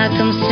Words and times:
Like 0.00 0.12
I'm 0.12 0.49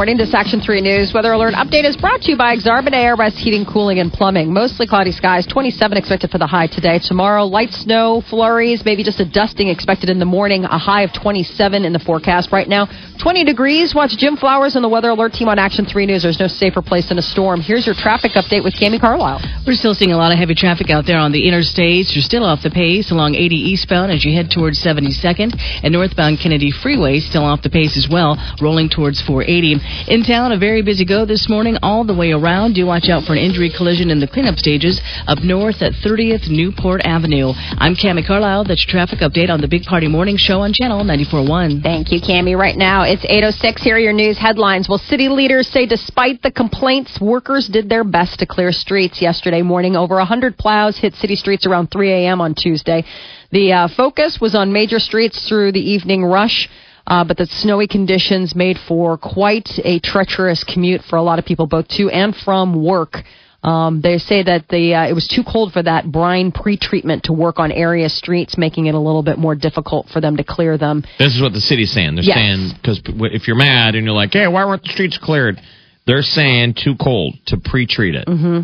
morning. 0.00 0.16
This 0.16 0.32
Action 0.32 0.62
3 0.62 0.80
News 0.80 1.12
Weather 1.12 1.30
Alert 1.32 1.52
update 1.52 1.84
is 1.84 1.94
brought 1.94 2.22
to 2.22 2.30
you 2.30 2.38
by 2.38 2.56
Exarban 2.56 2.96
ARS 2.96 3.36
Heating, 3.36 3.66
Cooling, 3.66 3.98
and 3.98 4.10
Plumbing. 4.10 4.50
Mostly 4.50 4.86
cloudy 4.86 5.12
skies, 5.12 5.46
27 5.46 5.98
expected 5.98 6.30
for 6.30 6.38
the 6.38 6.46
high 6.46 6.68
today. 6.68 6.98
Tomorrow, 7.04 7.44
light 7.44 7.68
snow, 7.68 8.22
flurries, 8.30 8.82
maybe 8.82 9.04
just 9.04 9.20
a 9.20 9.28
dusting 9.28 9.68
expected 9.68 10.08
in 10.08 10.18
the 10.18 10.24
morning, 10.24 10.64
a 10.64 10.78
high 10.78 11.02
of 11.02 11.12
27 11.12 11.84
in 11.84 11.92
the 11.92 11.98
forecast. 11.98 12.50
Right 12.50 12.66
now, 12.66 12.88
20 13.20 13.44
degrees. 13.44 13.94
Watch 13.94 14.16
Jim 14.16 14.38
Flowers 14.38 14.74
and 14.74 14.82
the 14.82 14.88
Weather 14.88 15.10
Alert 15.10 15.34
team 15.34 15.48
on 15.50 15.58
Action 15.58 15.84
3 15.84 16.06
News. 16.06 16.22
There's 16.22 16.40
no 16.40 16.48
safer 16.48 16.80
place 16.80 17.10
than 17.10 17.18
a 17.18 17.22
storm. 17.22 17.60
Here's 17.60 17.84
your 17.84 17.94
traffic 17.94 18.32
update 18.32 18.64
with 18.64 18.72
Cami 18.80 18.98
Carlisle. 18.98 19.44
We're 19.66 19.76
still 19.76 19.92
seeing 19.92 20.12
a 20.12 20.16
lot 20.16 20.32
of 20.32 20.38
heavy 20.38 20.54
traffic 20.54 20.88
out 20.88 21.04
there 21.04 21.18
on 21.18 21.30
the 21.30 21.44
interstates. 21.44 22.16
You're 22.16 22.24
still 22.24 22.44
off 22.44 22.62
the 22.62 22.70
pace 22.70 23.10
along 23.10 23.34
80 23.34 23.54
eastbound 23.54 24.12
as 24.12 24.24
you 24.24 24.32
head 24.32 24.48
towards 24.50 24.80
72nd 24.82 25.60
and 25.84 25.92
northbound 25.92 26.40
Kennedy 26.40 26.70
Freeway 26.72 27.20
still 27.20 27.44
off 27.44 27.60
the 27.60 27.68
pace 27.68 27.98
as 27.98 28.08
well, 28.10 28.40
rolling 28.62 28.88
towards 28.88 29.20
480. 29.20 29.76
In 30.08 30.22
town, 30.24 30.52
a 30.52 30.58
very 30.58 30.82
busy 30.82 31.04
go 31.04 31.24
this 31.24 31.48
morning 31.48 31.76
all 31.82 32.04
the 32.04 32.14
way 32.14 32.32
around. 32.32 32.74
Do 32.74 32.86
watch 32.86 33.08
out 33.08 33.24
for 33.24 33.32
an 33.32 33.38
injury 33.38 33.70
collision 33.70 34.10
in 34.10 34.20
the 34.20 34.26
cleanup 34.26 34.56
stages 34.56 35.00
up 35.26 35.38
north 35.42 35.82
at 35.82 35.92
30th 35.92 36.48
Newport 36.48 37.00
Avenue. 37.04 37.52
I'm 37.78 37.94
Cami 37.94 38.26
Carlisle. 38.26 38.64
That's 38.64 38.84
your 38.86 38.90
traffic 38.90 39.20
update 39.20 39.50
on 39.50 39.60
the 39.60 39.68
Big 39.68 39.84
Party 39.84 40.08
Morning 40.08 40.36
Show 40.36 40.60
on 40.60 40.72
Channel 40.72 41.04
94.1. 41.04 41.82
Thank 41.82 42.10
you, 42.12 42.20
Cami. 42.20 42.56
Right 42.56 42.76
now, 42.76 43.02
it's 43.02 43.24
806. 43.24 43.82
Here 43.82 43.96
are 43.96 43.98
your 43.98 44.12
news 44.12 44.38
headlines. 44.38 44.88
Well, 44.88 44.98
city 44.98 45.28
leaders 45.28 45.68
say 45.68 45.86
despite 45.86 46.42
the 46.42 46.50
complaints, 46.50 47.20
workers 47.20 47.68
did 47.68 47.88
their 47.88 48.04
best 48.04 48.38
to 48.40 48.46
clear 48.46 48.72
streets 48.72 49.20
yesterday 49.20 49.62
morning. 49.62 49.96
Over 49.96 50.16
100 50.16 50.56
plows 50.56 50.98
hit 50.98 51.14
city 51.14 51.36
streets 51.36 51.66
around 51.66 51.88
3 51.88 52.10
a.m. 52.10 52.40
on 52.40 52.54
Tuesday. 52.54 53.04
The 53.52 53.72
uh, 53.72 53.88
focus 53.96 54.38
was 54.40 54.54
on 54.54 54.72
major 54.72 54.98
streets 54.98 55.48
through 55.48 55.72
the 55.72 55.80
evening 55.80 56.24
rush. 56.24 56.68
Uh, 57.06 57.24
but 57.24 57.36
the 57.36 57.46
snowy 57.46 57.86
conditions 57.86 58.54
made 58.54 58.76
for 58.88 59.16
quite 59.18 59.68
a 59.84 59.98
treacherous 60.00 60.64
commute 60.64 61.02
for 61.02 61.16
a 61.16 61.22
lot 61.22 61.38
of 61.38 61.44
people, 61.44 61.66
both 61.66 61.88
to 61.88 62.08
and 62.10 62.34
from 62.36 62.84
work. 62.84 63.16
Um, 63.62 64.00
they 64.00 64.16
say 64.18 64.42
that 64.42 64.68
the 64.68 64.94
uh, 64.94 65.08
it 65.08 65.12
was 65.12 65.28
too 65.28 65.42
cold 65.44 65.72
for 65.72 65.82
that 65.82 66.10
brine 66.10 66.50
pre-treatment 66.50 67.24
to 67.24 67.34
work 67.34 67.58
on 67.58 67.70
area 67.70 68.08
streets, 68.08 68.56
making 68.56 68.86
it 68.86 68.94
a 68.94 68.98
little 68.98 69.22
bit 69.22 69.38
more 69.38 69.54
difficult 69.54 70.08
for 70.08 70.20
them 70.20 70.38
to 70.38 70.44
clear 70.44 70.78
them. 70.78 71.04
This 71.18 71.34
is 71.34 71.42
what 71.42 71.52
the 71.52 71.60
city's 71.60 71.92
saying. 71.92 72.14
They're 72.14 72.24
Yes. 72.24 72.36
saying 72.36 72.70
because 72.80 73.02
if 73.32 73.46
you're 73.46 73.56
mad 73.56 73.96
and 73.96 74.04
you're 74.04 74.14
like, 74.14 74.32
"Hey, 74.32 74.46
why 74.46 74.64
weren't 74.64 74.82
the 74.82 74.88
streets 74.88 75.18
cleared?" 75.18 75.60
They're 76.06 76.22
saying 76.22 76.74
too 76.82 76.94
cold 76.96 77.34
to 77.46 77.58
pre-treat 77.58 78.14
it. 78.14 78.26
hmm 78.28 78.60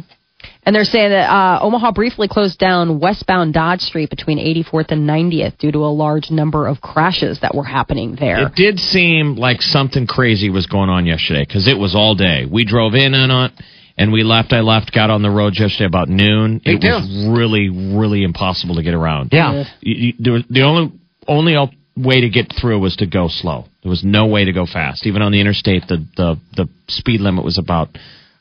And 0.67 0.75
they're 0.75 0.83
saying 0.85 1.11
that 1.11 1.31
uh, 1.31 1.61
Omaha 1.63 1.93
briefly 1.93 2.27
closed 2.27 2.59
down 2.59 2.99
westbound 2.99 3.55
Dodge 3.55 3.81
Street 3.83 4.11
between 4.11 4.39
84th 4.39 4.91
and 4.91 5.09
90th 5.09 5.57
due 5.59 5.71
to 5.71 5.79
a 5.79 5.93
large 5.95 6.29
number 6.31 6.67
of 6.67 6.81
crashes 6.81 7.39
that 7.41 7.55
were 7.55 7.63
happening 7.65 8.17
there. 8.19 8.49
It 8.49 8.55
did 8.57 8.81
seem 8.81 9.37
like 9.37 9.63
something 9.63 10.09
crazy 10.09 10.51
was 10.51 10.67
going 10.67 10.91
on 10.91 11.07
yesterday 11.07 11.45
because 11.47 11.69
it 11.69 11.79
was 11.79 11.95
all 11.95 12.17
day. 12.17 12.47
We 12.51 12.65
drove 12.65 12.95
in 12.95 13.15
and 13.15 13.31
on 13.31 13.53
and 13.97 14.11
we 14.13 14.25
left. 14.25 14.53
I 14.53 14.61
left, 14.61 14.93
got 14.93 15.09
on 15.09 15.23
the 15.23 15.31
road 15.31 15.55
yesterday 15.57 15.87
about 15.87 16.09
noon. 16.09 16.55
Me 16.67 16.75
it 16.75 16.81
too. 16.81 16.89
was 16.89 17.27
really, 17.39 17.69
really 17.71 18.25
impossible 18.25 18.75
to 18.75 18.83
get 18.83 18.95
around. 18.95 19.31
Yeah. 19.33 19.65
You- 19.81 20.15
you- 20.19 20.43
the 20.51 20.63
only 20.63 20.93
only 21.29 21.57
way 21.97 22.21
to 22.23 22.29
get 22.29 22.53
through 22.61 22.81
was 22.81 22.97
to 22.97 23.07
go 23.07 23.29
slow. 23.29 23.67
There 23.85 23.91
was 23.91 24.03
no 24.05 24.27
way 24.27 24.45
to 24.45 24.53
go 24.53 24.67
fast. 24.67 25.07
Even 25.07 25.23
on 25.23 25.31
the 25.31 25.41
interstate, 25.41 25.87
the 25.87 26.05
the 26.17 26.39
the 26.57 26.69
speed 26.89 27.21
limit 27.21 27.45
was 27.45 27.57
about, 27.57 27.89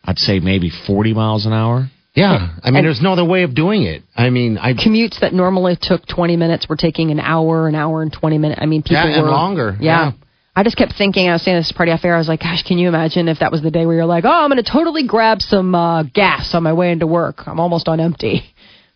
I'd 0.03 0.17
say 0.17 0.39
maybe 0.39 0.71
forty 0.87 1.13
miles 1.13 1.45
an 1.45 1.53
hour. 1.53 1.89
Yeah. 2.15 2.49
I 2.63 2.71
mean, 2.71 2.77
And- 2.77 2.85
there's 2.85 3.01
no 3.01 3.13
other 3.13 3.25
way 3.25 3.43
of 3.43 3.53
doing 3.53 3.83
it. 3.83 4.03
I 4.15 4.29
mean, 4.29 4.57
I. 4.57 4.73
Commutes 4.73 5.19
that 5.19 5.33
normally 5.33 5.77
took 5.79 6.05
20 6.07 6.37
minutes 6.37 6.67
were 6.69 6.77
taking 6.77 7.11
an 7.11 7.19
hour, 7.19 7.67
an 7.67 7.75
hour 7.75 8.01
and 8.01 8.11
20 8.11 8.37
minutes. 8.37 8.59
I 8.61 8.65
mean, 8.65 8.81
people 8.83 8.95
Yeah, 8.97 9.15
and 9.17 9.23
were 9.23 9.29
longer. 9.29 9.75
Yeah. 9.79 10.05
Yeah. 10.05 10.11
I 10.57 10.63
just 10.63 10.77
kept 10.77 10.93
thinking, 10.97 11.27
I 11.27 11.33
was 11.33 11.41
saying 11.41 11.57
this 11.57 11.73
party 11.73 11.91
off 11.91 12.05
air, 12.05 12.15
I 12.15 12.17
was 12.17 12.29
like, 12.29 12.39
gosh, 12.39 12.63
can 12.63 12.77
you 12.77 12.87
imagine 12.87 13.27
if 13.27 13.39
that 13.39 13.51
was 13.51 13.61
the 13.61 13.71
day 13.71 13.85
where 13.85 13.97
you're 13.97 14.05
like, 14.05 14.23
oh, 14.23 14.29
I'm 14.29 14.49
going 14.49 14.63
to 14.63 14.71
totally 14.71 15.05
grab 15.05 15.41
some 15.41 15.75
uh, 15.75 16.03
gas 16.03 16.53
on 16.53 16.63
my 16.63 16.71
way 16.71 16.91
into 16.91 17.05
work. 17.05 17.45
I'm 17.45 17.59
almost 17.59 17.89
on 17.89 17.99
empty. 17.99 18.41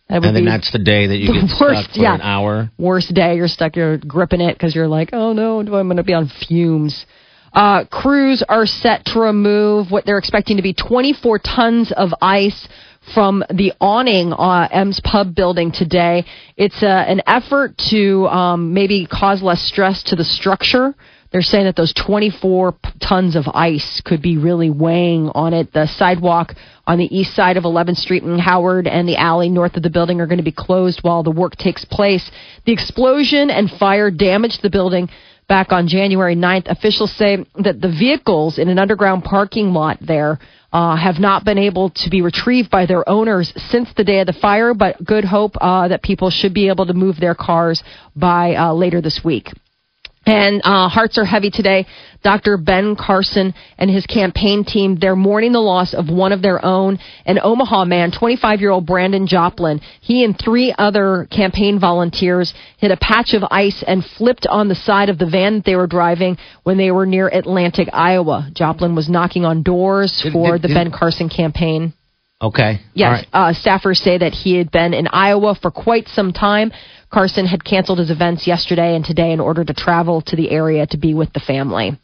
That 0.08 0.22
would 0.22 0.28
And 0.28 0.36
then 0.36 0.44
that's 0.46 0.72
the 0.72 0.78
day 0.78 1.06
that 1.06 1.16
you 1.18 1.26
get 1.32 1.42
worst, 1.60 1.82
stuck 1.84 1.90
for 1.92 2.00
yeah. 2.00 2.14
an 2.14 2.20
hour. 2.22 2.70
worst 2.78 3.12
day. 3.14 3.36
You're 3.36 3.46
stuck, 3.46 3.76
you're 3.76 3.98
gripping 3.98 4.40
it 4.40 4.54
because 4.54 4.74
you're 4.74 4.88
like, 4.88 5.10
oh 5.12 5.34
no, 5.34 5.60
I'm 5.60 5.66
going 5.66 5.98
to 5.98 6.02
be 6.02 6.14
on 6.14 6.28
fumes. 6.48 7.04
Uh, 7.52 7.84
crews 7.84 8.42
are 8.48 8.64
set 8.66 9.04
to 9.06 9.20
remove 9.20 9.90
what 9.90 10.06
they're 10.06 10.18
expecting 10.18 10.56
to 10.56 10.62
be 10.62 10.72
24 10.72 11.38
tons 11.40 11.92
of 11.96 12.10
ice 12.22 12.66
from 13.14 13.44
the 13.52 13.72
awning 13.80 14.32
uh, 14.32 14.68
M's 14.70 15.00
Pub 15.00 15.34
building 15.34 15.72
today. 15.72 16.24
It's 16.56 16.82
uh, 16.82 16.86
an 16.86 17.22
effort 17.26 17.76
to 17.90 18.26
um, 18.28 18.74
maybe 18.74 19.06
cause 19.06 19.42
less 19.42 19.62
stress 19.62 20.02
to 20.04 20.16
the 20.16 20.24
structure. 20.24 20.94
They're 21.32 21.42
saying 21.42 21.66
that 21.66 21.76
those 21.76 21.92
24 21.94 22.74
tons 23.00 23.36
of 23.36 23.46
ice 23.54 24.00
could 24.04 24.20
be 24.20 24.36
really 24.36 24.68
weighing 24.68 25.28
on 25.28 25.54
it. 25.54 25.72
The 25.72 25.86
sidewalk 25.86 26.54
on 26.88 26.98
the 26.98 27.16
east 27.16 27.34
side 27.34 27.56
of 27.56 27.62
11th 27.62 27.98
Street 27.98 28.24
in 28.24 28.38
Howard 28.38 28.88
and 28.88 29.08
the 29.08 29.16
alley 29.16 29.48
north 29.48 29.76
of 29.76 29.84
the 29.84 29.90
building 29.90 30.20
are 30.20 30.26
going 30.26 30.38
to 30.38 30.44
be 30.44 30.50
closed 30.50 31.00
while 31.02 31.22
the 31.22 31.30
work 31.30 31.54
takes 31.54 31.84
place. 31.84 32.28
The 32.66 32.72
explosion 32.72 33.48
and 33.48 33.70
fire 33.70 34.10
damaged 34.10 34.62
the 34.62 34.70
building 34.70 35.08
back 35.50 35.72
on 35.72 35.88
January 35.88 36.36
9th. 36.36 36.70
Officials 36.70 37.12
say 37.16 37.44
that 37.56 37.80
the 37.80 37.88
vehicles 37.88 38.56
in 38.56 38.68
an 38.68 38.78
underground 38.78 39.24
parking 39.24 39.72
lot 39.72 39.98
there 40.00 40.38
uh, 40.72 40.96
have 40.96 41.18
not 41.18 41.44
been 41.44 41.58
able 41.58 41.90
to 41.90 42.08
be 42.08 42.22
retrieved 42.22 42.70
by 42.70 42.86
their 42.86 43.06
owners 43.08 43.52
since 43.68 43.88
the 43.96 44.04
day 44.04 44.20
of 44.20 44.26
the 44.26 44.32
fire, 44.32 44.72
but 44.74 45.04
good 45.04 45.24
hope 45.24 45.56
uh, 45.60 45.88
that 45.88 46.02
people 46.02 46.30
should 46.30 46.54
be 46.54 46.68
able 46.68 46.86
to 46.86 46.94
move 46.94 47.16
their 47.18 47.34
cars 47.34 47.82
by 48.14 48.54
uh, 48.54 48.72
later 48.72 49.00
this 49.00 49.22
week. 49.24 49.48
And 50.26 50.60
uh, 50.64 50.88
hearts 50.88 51.16
are 51.16 51.24
heavy 51.24 51.50
today. 51.50 51.86
Dr. 52.22 52.58
Ben 52.58 52.94
Carson 52.94 53.54
and 53.78 53.90
his 53.90 54.04
campaign 54.04 54.64
team, 54.64 54.98
they're 55.00 55.16
mourning 55.16 55.52
the 55.52 55.60
loss 55.60 55.94
of 55.94 56.10
one 56.10 56.32
of 56.32 56.42
their 56.42 56.62
own, 56.62 56.98
an 57.24 57.38
Omaha 57.42 57.86
man, 57.86 58.12
25 58.12 58.60
year 58.60 58.70
old 58.70 58.84
Brandon 58.84 59.26
Joplin. 59.26 59.80
He 60.02 60.22
and 60.22 60.38
three 60.38 60.74
other 60.76 61.26
campaign 61.30 61.80
volunteers 61.80 62.52
hit 62.76 62.90
a 62.90 62.98
patch 62.98 63.32
of 63.32 63.42
ice 63.50 63.82
and 63.86 64.04
flipped 64.04 64.46
on 64.46 64.68
the 64.68 64.74
side 64.74 65.08
of 65.08 65.18
the 65.18 65.26
van 65.26 65.56
that 65.56 65.64
they 65.64 65.76
were 65.76 65.86
driving 65.86 66.36
when 66.64 66.76
they 66.76 66.90
were 66.90 67.06
near 67.06 67.28
Atlantic, 67.28 67.88
Iowa. 67.90 68.50
Joplin 68.52 68.94
was 68.94 69.08
knocking 69.08 69.46
on 69.46 69.62
doors 69.62 70.20
for 70.32 70.58
the 70.58 70.68
Ben 70.68 70.92
Carson 70.92 71.30
campaign. 71.30 71.94
Okay. 72.42 72.80
Yes, 72.94 73.10
right. 73.10 73.28
uh, 73.32 73.52
staffers 73.52 73.98
say 73.98 74.16
that 74.16 74.32
he 74.32 74.56
had 74.56 74.70
been 74.70 74.94
in 74.94 75.06
Iowa 75.08 75.54
for 75.60 75.70
quite 75.70 76.08
some 76.08 76.32
time. 76.32 76.72
Carson 77.10 77.46
had 77.46 77.64
canceled 77.64 77.98
his 77.98 78.10
events 78.10 78.46
yesterday 78.46 78.94
and 78.94 79.04
today 79.04 79.32
in 79.32 79.40
order 79.40 79.64
to 79.64 79.74
travel 79.74 80.20
to 80.22 80.36
the 80.36 80.50
area 80.50 80.86
to 80.86 80.96
be 80.96 81.12
with 81.12 81.32
the 81.32 81.40
family. 81.40 81.98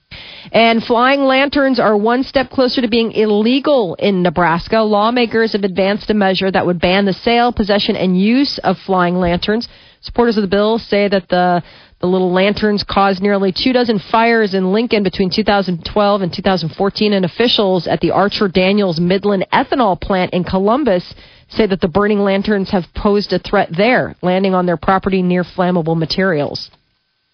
And 0.50 0.82
flying 0.82 1.20
lanterns 1.20 1.78
are 1.78 1.96
one 1.96 2.24
step 2.24 2.50
closer 2.50 2.80
to 2.80 2.88
being 2.88 3.12
illegal 3.12 3.94
in 3.96 4.22
Nebraska. 4.22 4.80
Lawmakers 4.80 5.52
have 5.52 5.62
advanced 5.62 6.10
a 6.10 6.14
measure 6.14 6.50
that 6.50 6.66
would 6.66 6.80
ban 6.80 7.04
the 7.04 7.12
sale, 7.12 7.52
possession, 7.52 7.94
and 7.94 8.20
use 8.20 8.58
of 8.58 8.78
flying 8.78 9.16
lanterns. 9.16 9.68
Supporters 10.00 10.36
of 10.36 10.42
the 10.42 10.48
bill 10.48 10.78
say 10.78 11.08
that 11.08 11.28
the 11.28 11.62
the 11.98 12.06
little 12.06 12.30
lanterns 12.30 12.84
caused 12.84 13.22
nearly 13.22 13.52
two 13.52 13.72
dozen 13.72 13.98
fires 13.98 14.52
in 14.52 14.70
Lincoln 14.70 15.02
between 15.02 15.30
2012 15.30 16.20
and 16.20 16.32
2014, 16.32 17.12
and 17.14 17.24
officials 17.24 17.86
at 17.86 18.00
the 18.00 18.10
Archer 18.10 18.48
Daniels 18.48 19.00
Midland 19.00 19.46
ethanol 19.50 19.98
plant 19.98 20.34
in 20.34 20.44
Columbus 20.44 21.14
say 21.48 21.66
that 21.66 21.80
the 21.80 21.88
burning 21.88 22.20
lanterns 22.20 22.70
have 22.70 22.84
posed 22.94 23.32
a 23.32 23.38
threat 23.38 23.68
there, 23.76 24.16
landing 24.22 24.54
on 24.54 24.66
their 24.66 24.76
property 24.76 25.22
near 25.22 25.44
flammable 25.44 25.96
materials. 25.96 26.70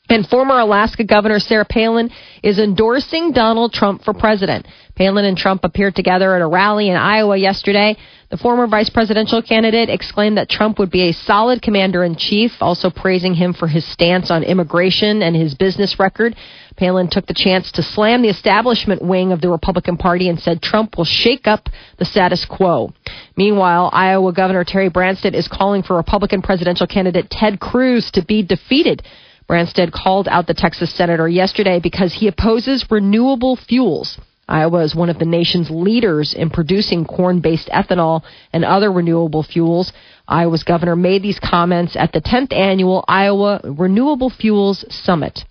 And 0.08 0.28
former 0.28 0.58
Alaska 0.58 1.04
Governor 1.04 1.38
Sarah 1.38 1.64
Palin 1.64 2.10
is 2.42 2.58
endorsing 2.58 3.32
Donald 3.32 3.72
Trump 3.72 4.02
for 4.04 4.12
president. 4.12 4.66
Palin 4.94 5.24
and 5.24 5.38
Trump 5.38 5.64
appeared 5.64 5.94
together 5.94 6.34
at 6.34 6.42
a 6.42 6.46
rally 6.46 6.90
in 6.90 6.96
Iowa 6.96 7.36
yesterday. 7.36 7.96
The 8.30 8.36
former 8.36 8.66
vice 8.66 8.90
presidential 8.90 9.40
candidate 9.40 9.88
exclaimed 9.88 10.36
that 10.36 10.50
Trump 10.50 10.78
would 10.78 10.90
be 10.90 11.08
a 11.08 11.12
solid 11.12 11.62
commander 11.62 12.04
in 12.04 12.16
chief, 12.16 12.50
also 12.60 12.90
praising 12.90 13.34
him 13.34 13.54
for 13.54 13.68
his 13.68 13.90
stance 13.90 14.30
on 14.30 14.42
immigration 14.42 15.22
and 15.22 15.34
his 15.34 15.54
business 15.54 15.98
record. 15.98 16.36
Palin 16.76 17.08
took 17.08 17.26
the 17.26 17.34
chance 17.34 17.70
to 17.72 17.82
slam 17.82 18.22
the 18.22 18.28
establishment 18.28 19.02
wing 19.02 19.32
of 19.32 19.40
the 19.40 19.48
Republican 19.48 19.96
Party 19.96 20.28
and 20.28 20.38
said 20.38 20.60
Trump 20.60 20.98
will 20.98 21.04
shake 21.04 21.46
up 21.46 21.68
the 21.98 22.04
status 22.04 22.44
quo. 22.44 22.92
Meanwhile, 23.36 23.90
Iowa 23.92 24.32
Governor 24.32 24.64
Terry 24.64 24.90
Branstad 24.90 25.34
is 25.34 25.48
calling 25.48 25.82
for 25.82 25.96
Republican 25.96 26.42
presidential 26.42 26.86
candidate 26.86 27.30
Ted 27.30 27.60
Cruz 27.60 28.10
to 28.12 28.24
be 28.24 28.42
defeated. 28.42 29.02
Branstad 29.48 29.92
called 29.92 30.28
out 30.28 30.46
the 30.46 30.54
Texas 30.54 30.94
senator 30.94 31.28
yesterday 31.28 31.80
because 31.80 32.14
he 32.14 32.28
opposes 32.28 32.84
renewable 32.90 33.56
fuels. 33.56 34.18
Iowa 34.48 34.82
is 34.84 34.94
one 34.94 35.08
of 35.08 35.18
the 35.18 35.24
nation's 35.24 35.70
leaders 35.70 36.34
in 36.34 36.50
producing 36.50 37.04
corn 37.04 37.40
based 37.40 37.68
ethanol 37.68 38.22
and 38.52 38.64
other 38.64 38.92
renewable 38.92 39.42
fuels. 39.42 39.92
Iowa's 40.28 40.62
governor 40.62 40.96
made 40.96 41.22
these 41.22 41.38
comments 41.38 41.96
at 41.96 42.12
the 42.12 42.20
10th 42.20 42.52
annual 42.52 43.04
Iowa 43.08 43.60
Renewable 43.64 44.30
Fuels 44.30 44.84
Summit. 44.90 45.44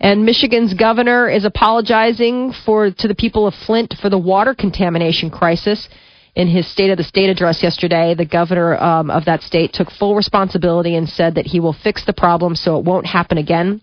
And 0.00 0.24
Michigan's 0.24 0.74
governor 0.74 1.28
is 1.28 1.44
apologizing 1.44 2.52
for 2.64 2.90
to 2.90 3.08
the 3.08 3.14
people 3.14 3.46
of 3.46 3.54
Flint 3.54 3.94
for 4.00 4.08
the 4.08 4.18
water 4.18 4.54
contamination 4.54 5.30
crisis. 5.30 5.88
In 6.36 6.48
his 6.48 6.70
State 6.70 6.90
of 6.90 6.98
the 6.98 7.04
State 7.04 7.30
address 7.30 7.62
yesterday, 7.62 8.14
the 8.14 8.24
governor 8.24 8.76
um, 8.76 9.08
of 9.10 9.24
that 9.26 9.42
state 9.42 9.72
took 9.72 9.90
full 9.90 10.16
responsibility 10.16 10.96
and 10.96 11.08
said 11.08 11.36
that 11.36 11.46
he 11.46 11.60
will 11.60 11.72
fix 11.72 12.04
the 12.04 12.12
problem 12.12 12.56
so 12.56 12.76
it 12.78 12.84
won't 12.84 13.06
happen 13.06 13.38
again. 13.38 13.80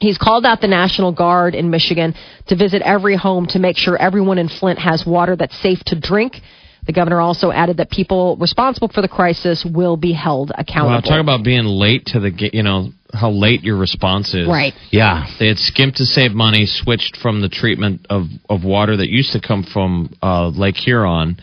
He's 0.00 0.18
called 0.18 0.44
out 0.44 0.60
the 0.60 0.68
National 0.68 1.12
Guard 1.12 1.54
in 1.54 1.70
Michigan 1.70 2.14
to 2.48 2.56
visit 2.56 2.82
every 2.82 3.16
home 3.16 3.46
to 3.48 3.58
make 3.58 3.76
sure 3.76 3.96
everyone 3.96 4.38
in 4.38 4.48
Flint 4.48 4.78
has 4.78 5.04
water 5.06 5.36
that's 5.36 5.60
safe 5.62 5.78
to 5.86 5.98
drink. 5.98 6.40
The 6.86 6.92
governor 6.92 7.20
also 7.20 7.50
added 7.50 7.78
that 7.78 7.90
people 7.90 8.36
responsible 8.36 8.88
for 8.88 9.00
the 9.00 9.08
crisis 9.08 9.64
will 9.64 9.96
be 9.96 10.12
held 10.12 10.52
accountable. 10.56 10.96
Wow, 10.96 11.00
talk 11.00 11.20
about 11.20 11.44
being 11.44 11.64
late 11.64 12.06
to 12.06 12.20
the 12.20 12.30
ga- 12.30 12.50
you 12.52 12.62
know 12.62 12.90
how 13.12 13.30
late 13.30 13.62
your 13.62 13.76
response 13.76 14.34
is. 14.34 14.46
Right. 14.48 14.74
Yeah. 14.90 15.26
They 15.38 15.48
had 15.48 15.58
skimped 15.58 15.98
to 15.98 16.04
save 16.04 16.32
money, 16.32 16.66
switched 16.66 17.16
from 17.16 17.40
the 17.40 17.48
treatment 17.48 18.06
of, 18.10 18.24
of 18.50 18.64
water 18.64 18.96
that 18.96 19.08
used 19.08 19.32
to 19.32 19.40
come 19.40 19.62
from 19.62 20.14
uh, 20.20 20.48
Lake 20.48 20.76
Huron, 20.76 21.38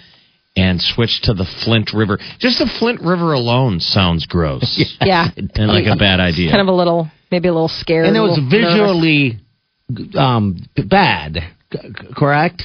and 0.61 0.81
switch 0.81 1.21
to 1.23 1.33
the 1.33 1.45
Flint 1.63 1.91
River. 1.93 2.19
Just 2.39 2.59
the 2.59 2.69
Flint 2.79 3.01
River 3.01 3.33
alone 3.33 3.79
sounds 3.79 4.25
gross 4.25 4.69
yeah, 5.01 5.29
and 5.37 5.67
like 5.67 5.87
a 5.87 5.95
bad 5.95 6.19
idea. 6.19 6.49
kind 6.51 6.61
of 6.61 6.67
a 6.67 6.77
little, 6.81 7.09
maybe 7.31 7.47
a 7.47 7.53
little 7.53 7.67
scary. 7.83 8.07
And 8.07 8.15
it 8.15 8.19
was 8.21 8.37
visually 8.49 9.39
um, 10.17 10.57
bad, 10.87 11.37
correct? 12.15 12.63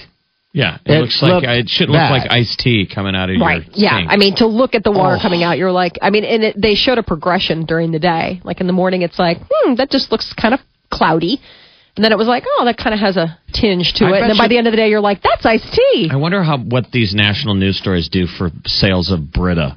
yeah, 0.52 0.78
it, 0.86 0.92
it 0.92 1.00
looks 1.02 1.20
like 1.22 1.44
it 1.44 1.68
should 1.68 1.88
bad. 1.88 2.10
look 2.12 2.22
like 2.22 2.30
iced 2.30 2.58
tea 2.60 2.86
coming 2.92 3.14
out 3.14 3.28
of 3.30 3.38
Right. 3.40 3.62
your 3.64 3.72
Yeah. 3.74 3.98
sink. 3.98 4.10
I 4.10 4.16
mean, 4.16 4.36
to 4.36 4.46
look 4.46 4.74
at 4.74 4.84
the 4.84 4.90
water 4.92 5.16
Oh. 5.18 5.22
coming 5.22 5.42
out, 5.42 5.58
you're 5.58 5.72
like, 5.72 5.98
I 6.00 6.08
mean, 6.10 6.24
and 6.24 6.42
it, 6.44 6.60
they 6.60 6.74
showed 6.74 6.96
a 6.98 7.02
progression 7.02 7.66
during 7.66 7.90
the 7.92 7.98
day. 7.98 8.40
Like 8.42 8.60
in 8.62 8.66
the 8.66 8.72
morning, 8.72 9.02
it's 9.02 9.18
like, 9.18 9.38
hmm, 9.50 9.74
that 9.74 9.90
just 9.90 10.10
looks 10.10 10.32
kind 10.32 10.54
of 10.54 10.60
cloudy. 10.90 11.40
And 11.96 12.04
then 12.04 12.12
it 12.12 12.18
was 12.18 12.28
like, 12.28 12.44
oh, 12.46 12.64
that 12.66 12.76
kind 12.76 12.92
of 12.92 13.00
has 13.00 13.16
a 13.16 13.38
tinge 13.52 13.94
to 13.94 14.04
I 14.04 14.08
it. 14.18 14.20
And 14.22 14.30
then 14.30 14.36
by 14.38 14.48
the 14.48 14.58
end 14.58 14.66
of 14.66 14.72
the 14.72 14.76
day, 14.76 14.88
you're 14.90 15.00
like, 15.00 15.22
that's 15.22 15.44
iced 15.46 15.72
tea. 15.72 16.08
I 16.12 16.16
wonder 16.16 16.42
how 16.42 16.58
what 16.58 16.90
these 16.92 17.14
national 17.14 17.54
news 17.54 17.78
stories 17.78 18.08
do 18.10 18.26
for 18.26 18.50
sales 18.66 19.10
of 19.10 19.32
Brita. 19.32 19.76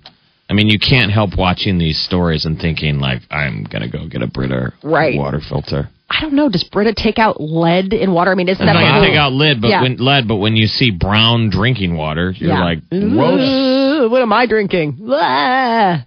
I 0.50 0.54
mean, 0.54 0.68
you 0.68 0.80
can't 0.80 1.12
help 1.12 1.38
watching 1.38 1.77
these 1.77 1.98
stories 2.01 2.44
and 2.45 2.60
thinking 2.60 3.00
like, 3.00 3.21
I'm 3.31 3.63
gonna 3.63 3.88
go 3.89 4.07
get 4.07 4.21
a 4.21 4.27
Brita 4.27 4.74
Right. 4.83 5.18
water 5.18 5.39
filter. 5.39 5.89
I 6.10 6.21
don't 6.21 6.33
know. 6.33 6.50
Does 6.50 6.63
Brita 6.63 6.94
take 6.95 7.19
out 7.19 7.39
lead 7.39 7.94
in 7.94 8.12
water? 8.13 8.31
I 8.31 8.36
mean, 8.36 8.50
isn't 8.50 8.66
that 8.66 8.75
I 8.75 8.98
like 9.00 9.10
take 9.10 9.16
out 9.18 9.31
lead, 9.31 9.62
but 9.62 9.68
Yeah. 9.69 9.83
when 9.83 9.98
lead, 9.98 10.27
but 10.27 10.38
when 10.38 10.56
you 10.56 10.66
see 10.66 10.89
brown 10.89 11.51
drinking 11.51 11.95
water, 11.95 12.31
you're 12.36 12.50
Yeah. 12.50 12.63
like. 12.63 12.80
Ugh, 12.92 14.10
what 14.12 14.21
am 14.24 14.33
I 14.33 14.45
drinking? 14.48 14.94
Blah. 14.94 16.00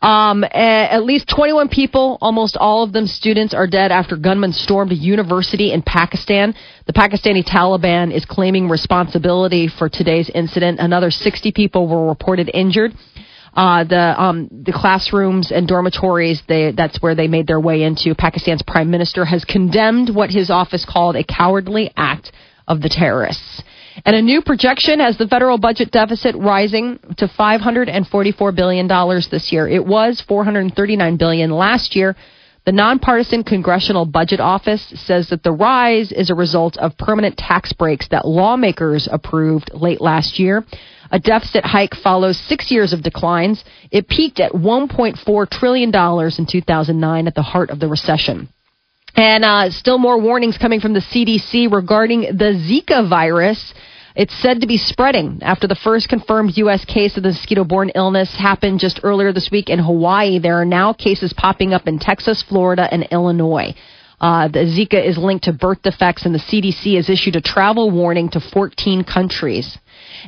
Um, 0.00 0.44
at 0.44 1.02
least 1.02 1.28
21 1.28 1.68
people, 1.68 2.18
almost 2.20 2.56
all 2.56 2.84
of 2.84 2.92
them 2.92 3.08
students, 3.08 3.52
are 3.52 3.66
dead 3.66 3.90
after 3.90 4.16
gunmen 4.16 4.52
stormed 4.52 4.92
a 4.92 4.94
university 4.94 5.72
in 5.72 5.82
Pakistan. 5.82 6.54
The 6.86 6.92
Pakistani 6.92 7.44
Taliban 7.44 8.14
is 8.14 8.24
claiming 8.24 8.68
responsibility 8.68 9.66
for 9.66 9.88
today's 9.88 10.30
incident. 10.32 10.78
Another 10.78 11.10
60 11.10 11.50
people 11.50 11.88
were 11.88 12.06
reported 12.06 12.48
injured. 12.54 12.92
Uh, 13.54 13.82
the 13.82 14.14
um, 14.22 14.48
the 14.52 14.72
classrooms 14.72 15.50
and 15.50 15.66
dormitories 15.66 16.42
they, 16.46 16.70
that's 16.70 17.02
where 17.02 17.16
they 17.16 17.26
made 17.26 17.48
their 17.48 17.58
way 17.58 17.82
into. 17.82 18.14
Pakistan's 18.14 18.62
prime 18.62 18.90
minister 18.90 19.24
has 19.24 19.44
condemned 19.44 20.14
what 20.14 20.30
his 20.30 20.48
office 20.48 20.86
called 20.88 21.16
a 21.16 21.24
cowardly 21.24 21.90
act 21.96 22.30
of 22.68 22.82
the 22.82 22.88
terrorists. 22.88 23.62
And 24.04 24.16
a 24.16 24.22
new 24.22 24.42
projection 24.42 25.00
has 25.00 25.18
the 25.18 25.26
federal 25.26 25.58
budget 25.58 25.90
deficit 25.90 26.36
rising 26.36 26.98
to 27.16 27.28
544 27.28 28.52
billion 28.52 28.86
dollars 28.86 29.28
this 29.30 29.52
year. 29.52 29.68
It 29.68 29.84
was 29.84 30.22
439 30.26 31.16
billion 31.16 31.50
last 31.50 31.96
year. 31.96 32.16
The 32.68 32.72
nonpartisan 32.72 33.44
Congressional 33.44 34.04
Budget 34.04 34.40
Office 34.40 34.92
says 35.06 35.30
that 35.30 35.42
the 35.42 35.52
rise 35.52 36.12
is 36.12 36.28
a 36.28 36.34
result 36.34 36.76
of 36.76 36.98
permanent 36.98 37.38
tax 37.38 37.72
breaks 37.72 38.08
that 38.08 38.26
lawmakers 38.26 39.08
approved 39.10 39.70
late 39.72 40.02
last 40.02 40.38
year. 40.38 40.66
A 41.10 41.18
deficit 41.18 41.64
hike 41.64 41.94
follows 41.94 42.38
six 42.38 42.70
years 42.70 42.92
of 42.92 43.02
declines. 43.02 43.64
It 43.90 44.06
peaked 44.06 44.38
at 44.38 44.52
$1.4 44.52 45.50
trillion 45.50 45.88
in 45.88 46.46
2009 46.46 47.26
at 47.26 47.34
the 47.34 47.42
heart 47.42 47.70
of 47.70 47.80
the 47.80 47.88
recession. 47.88 48.50
And 49.18 49.44
uh, 49.44 49.70
still 49.70 49.98
more 49.98 50.16
warnings 50.20 50.58
coming 50.58 50.78
from 50.78 50.92
the 50.92 51.00
CDC 51.00 51.72
regarding 51.72 52.20
the 52.20 52.54
Zika 52.54 53.10
virus. 53.10 53.74
It's 54.14 54.40
said 54.40 54.60
to 54.60 54.68
be 54.68 54.76
spreading 54.76 55.40
after 55.42 55.66
the 55.66 55.74
first 55.74 56.08
confirmed 56.08 56.52
U.S. 56.58 56.84
case 56.84 57.16
of 57.16 57.24
the 57.24 57.30
mosquito 57.30 57.64
borne 57.64 57.90
illness 57.96 58.32
happened 58.38 58.78
just 58.78 59.00
earlier 59.02 59.32
this 59.32 59.48
week 59.50 59.70
in 59.70 59.80
Hawaii. 59.80 60.38
There 60.38 60.60
are 60.60 60.64
now 60.64 60.92
cases 60.92 61.32
popping 61.36 61.74
up 61.74 61.88
in 61.88 61.98
Texas, 61.98 62.44
Florida, 62.48 62.86
and 62.88 63.08
Illinois. 63.10 63.74
Uh, 64.20 64.46
the 64.46 64.60
Zika 64.60 65.04
is 65.04 65.18
linked 65.18 65.46
to 65.46 65.52
birth 65.52 65.82
defects, 65.82 66.24
and 66.24 66.32
the 66.32 66.38
CDC 66.38 66.94
has 66.94 67.10
issued 67.10 67.34
a 67.34 67.40
travel 67.40 67.90
warning 67.90 68.28
to 68.30 68.40
14 68.40 69.02
countries. 69.02 69.78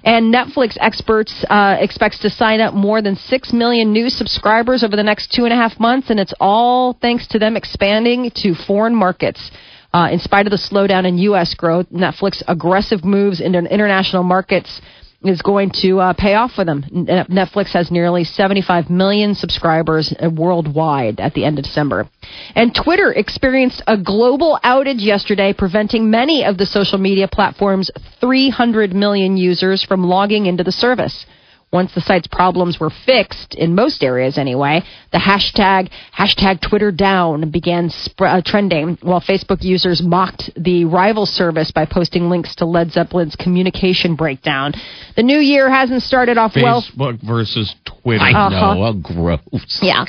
And 0.05 0.33
Netflix 0.33 0.77
experts 0.81 1.45
uh, 1.49 1.77
expects 1.79 2.19
to 2.21 2.31
sign 2.31 2.61
up 2.61 2.75
more 2.75 3.03
than 3.03 3.17
six 3.17 3.53
million 3.53 3.93
new 3.93 4.09
subscribers 4.09 4.83
over 4.83 4.97
the 4.97 5.03
next 5.03 5.33
two 5.33 5.45
and 5.45 5.53
a 5.53 5.57
half 5.57 5.79
months, 5.79 6.11
and 6.11 6.19
it's 6.19 6.35
all 6.41 6.95
thanks 7.01 7.27
to 7.29 7.39
them 7.39 7.57
expanding 7.57 8.31
to 8.37 8.55
foreign 8.55 8.95
markets. 8.95 9.51
Uh, 9.93 10.09
in 10.13 10.21
spite 10.21 10.47
of 10.47 10.53
the 10.53 10.57
slowdown 10.57 11.05
in 11.05 11.19
U.S. 11.19 11.55
growth, 11.55 11.87
Netflix 11.91 12.43
aggressive 12.47 13.05
moves 13.05 13.41
into 13.41 13.59
international 13.59 14.23
markets 14.23 14.81
is 15.23 15.43
going 15.43 15.71
to 15.83 16.01
uh, 16.01 16.13
pay 16.15 16.35
off 16.35 16.53
for 16.53 16.65
them. 16.65 16.83
Netflix 16.83 17.73
has 17.73 17.91
nearly 17.91 18.25
75 18.25 18.89
million 18.89 19.35
subscribers 19.35 20.15
uh, 20.19 20.31
worldwide 20.31 21.21
at 21.21 21.35
the 21.35 21.45
end 21.45 21.59
of 21.59 21.65
December. 21.65 22.09
And 22.55 22.75
Twitter 22.75 23.13
experienced 23.13 23.83
a 23.87 23.99
global 23.99 24.59
outage 24.65 25.05
yesterday, 25.05 25.53
preventing 25.53 26.11
many 26.11 26.45
of 26.45 26.57
the 26.57 26.67
social 26.67 26.99
media 26.99 27.29
platform's 27.29 27.91
300 28.21 28.95
million 28.95 29.37
users 29.37 29.85
from 29.85 30.05
logging 30.05 30.47
into 30.47 30.65
the 30.65 30.73
service. 30.73 31.27
Once 31.73 31.95
the 31.95 32.01
site's 32.01 32.27
problems 32.27 32.81
were 32.81 32.91
fixed, 33.07 33.55
in 33.55 33.75
most 33.77 34.03
areas 34.03 34.37
anyway, 34.37 34.83
the 35.13 35.19
hashtag 35.19 35.89
hashtag 36.19 36.61
Twitter 36.61 36.91
down 36.91 37.49
began 37.51 37.89
sp- 37.95 38.21
uh, 38.27 38.43
trending, 38.45 38.99
while 39.03 39.21
Facebook 39.21 39.63
users 39.63 40.03
mocked 40.03 40.51
the 40.57 40.85
rival 40.85 41.27
service 41.27 41.71
by 41.71 41.85
posting 41.87 42.29
links 42.29 42.57
to 42.57 42.65
Led 42.67 42.91
Zeppelin's 42.91 43.37
communication 43.37 44.17
breakdown. 44.17 44.73
The 45.15 45.23
new 45.23 45.39
year 45.39 45.71
hasn't 45.71 46.03
started 46.03 46.39
off 46.39 46.57
well. 46.57 46.83
Facebook 46.83 47.21
versus 47.23 47.73
Twitter. 47.85 48.25
I 48.25 48.33
Uh-huh. 48.33 48.75
know, 48.75 48.85
oh, 48.87 48.93
gross. 48.95 49.79
Yeah. 49.81 50.05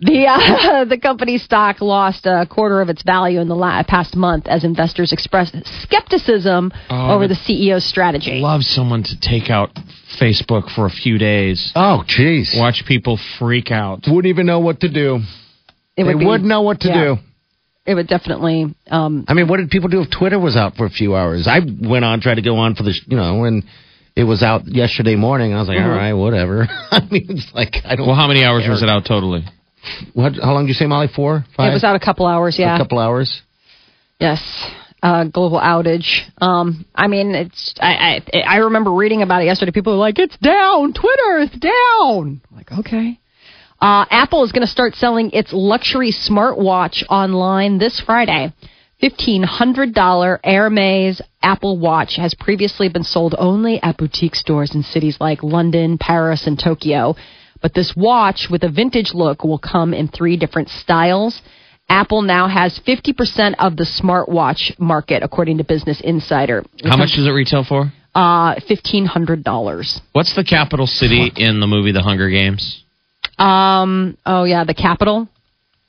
The 0.00 0.26
uh, 0.26 0.84
the 0.88 0.98
company's 0.98 1.42
stock 1.42 1.80
lost 1.80 2.24
a 2.26 2.46
quarter 2.48 2.80
of 2.80 2.88
its 2.88 3.02
value 3.02 3.40
in 3.40 3.48
the 3.48 3.54
la- 3.54 3.82
past 3.82 4.16
month 4.16 4.46
as 4.48 4.64
investors 4.64 5.12
expressed 5.12 5.54
skepticism 5.82 6.72
Oh, 6.88 7.10
over 7.14 7.28
the 7.28 7.34
CEO's 7.34 7.84
strategy. 7.84 8.38
Love 8.40 8.62
someone 8.62 9.02
to 9.04 9.20
take 9.20 9.50
out 9.50 9.70
Facebook 10.20 10.74
for 10.74 10.86
a 10.86 10.90
few 10.90 11.18
days. 11.18 11.70
Oh, 11.74 12.02
jeez. 12.06 12.58
Watch 12.58 12.84
people 12.86 13.18
freak 13.38 13.70
out. 13.70 14.04
Wouldn't 14.06 14.26
even 14.26 14.46
know 14.46 14.60
what 14.60 14.80
to 14.80 14.88
do. 14.88 15.20
It 15.96 16.04
they 16.04 16.14
be- 16.14 16.24
would 16.24 16.42
know 16.42 16.62
what 16.62 16.80
to 16.80 16.88
yeah. 16.88 17.04
do. 17.04 17.16
It 17.86 17.94
would 17.94 18.08
definitely. 18.08 18.74
Um, 18.90 19.24
I 19.28 19.34
mean, 19.34 19.48
what 19.48 19.56
did 19.56 19.68
people 19.70 19.88
do 19.88 20.00
if 20.02 20.10
Twitter 20.10 20.38
was 20.38 20.54
out 20.56 20.76
for 20.76 20.86
a 20.86 20.90
few 20.90 21.14
hours? 21.16 21.46
I 21.48 21.60
went 21.60 22.04
on, 22.04 22.20
tried 22.20 22.36
to 22.36 22.42
go 22.42 22.56
on 22.56 22.74
for 22.74 22.82
the, 22.84 22.92
sh- 22.92 23.02
you 23.06 23.16
know, 23.16 23.38
when 23.38 23.64
it 24.16 24.24
was 24.24 24.42
out 24.42 24.66
yesterday 24.66 25.16
morning. 25.16 25.52
I 25.54 25.58
was 25.58 25.68
like, 25.68 25.78
Mm-hmm. 25.78 25.90
all 25.90 25.96
right, 25.96 26.12
whatever. 26.12 26.66
I 26.90 27.00
mean, 27.10 27.26
it's 27.30 27.50
like, 27.54 27.76
I 27.84 27.96
don't. 27.96 28.06
Well, 28.06 28.16
how 28.16 28.28
many 28.28 28.44
hours 28.44 28.66
was 28.68 28.82
it 28.82 28.88
out 28.88 29.04
totally? 29.06 29.44
What? 30.14 30.34
How 30.42 30.52
long 30.52 30.64
did 30.64 30.68
you 30.68 30.74
say, 30.74 30.86
Molly? 30.86 31.08
Four, 31.14 31.44
five, 31.56 31.70
It 31.70 31.74
was 31.74 31.84
out 31.84 31.96
a 31.96 32.00
couple 32.00 32.26
hours. 32.26 32.58
Yeah. 32.58 32.74
a 32.74 32.78
couple 32.78 32.98
hours. 32.98 33.42
Yes. 34.18 34.40
Uh, 35.02 35.24
global 35.24 35.58
outage. 35.58 36.20
Um, 36.42 36.84
I 36.94 37.06
mean, 37.06 37.34
it's. 37.34 37.74
I, 37.80 38.20
I 38.34 38.40
I 38.40 38.56
remember 38.58 38.92
reading 38.92 39.22
about 39.22 39.40
it 39.42 39.46
yesterday. 39.46 39.72
People 39.72 39.94
were 39.94 39.98
like, 39.98 40.18
"It's 40.18 40.36
down. 40.38 40.92
Twitter, 40.92 41.38
is 41.38 41.50
down." 41.52 42.42
I'm 42.50 42.56
like, 42.56 42.70
okay. 42.70 43.18
Uh, 43.80 44.04
Apple 44.10 44.44
is 44.44 44.52
going 44.52 44.60
to 44.66 44.70
start 44.70 44.94
selling 44.94 45.30
its 45.30 45.54
luxury 45.54 46.12
smartwatch 46.12 47.02
online 47.08 47.78
this 47.78 47.98
Friday. 47.98 48.52
Fifteen 49.00 49.42
hundred 49.42 49.94
dollar 49.94 50.38
Hermes 50.44 51.22
Apple 51.42 51.78
Watch 51.78 52.16
has 52.16 52.34
previously 52.34 52.90
been 52.90 53.04
sold 53.04 53.34
only 53.38 53.82
at 53.82 53.96
boutique 53.96 54.34
stores 54.34 54.74
in 54.74 54.82
cities 54.82 55.16
like 55.18 55.42
London, 55.42 55.96
Paris, 55.96 56.46
and 56.46 56.58
Tokyo. 56.62 57.16
But 57.62 57.74
this 57.74 57.94
watch 57.96 58.48
with 58.50 58.62
a 58.64 58.70
vintage 58.70 59.12
look 59.14 59.44
will 59.44 59.58
come 59.58 59.92
in 59.94 60.08
three 60.08 60.36
different 60.36 60.68
styles. 60.68 61.40
Apple 61.88 62.22
now 62.22 62.46
has 62.48 62.78
50% 62.86 63.56
of 63.58 63.76
the 63.76 63.84
smartwatch 63.84 64.78
market, 64.78 65.22
according 65.22 65.58
to 65.58 65.64
Business 65.64 66.00
Insider. 66.00 66.62
How 66.84 66.96
much 66.96 67.12
does 67.16 67.26
it 67.26 67.30
retail 67.30 67.64
for? 67.64 67.92
Uh, 68.14 68.54
$1,500. 68.54 70.00
What's 70.12 70.34
the 70.34 70.44
capital 70.44 70.86
city 70.86 71.32
in 71.36 71.60
the 71.60 71.66
movie 71.66 71.92
The 71.92 72.02
Hunger 72.02 72.28
Games? 72.30 72.84
Um, 73.38 74.16
oh, 74.26 74.44
yeah, 74.44 74.64
the 74.64 74.74
capital. 74.74 75.28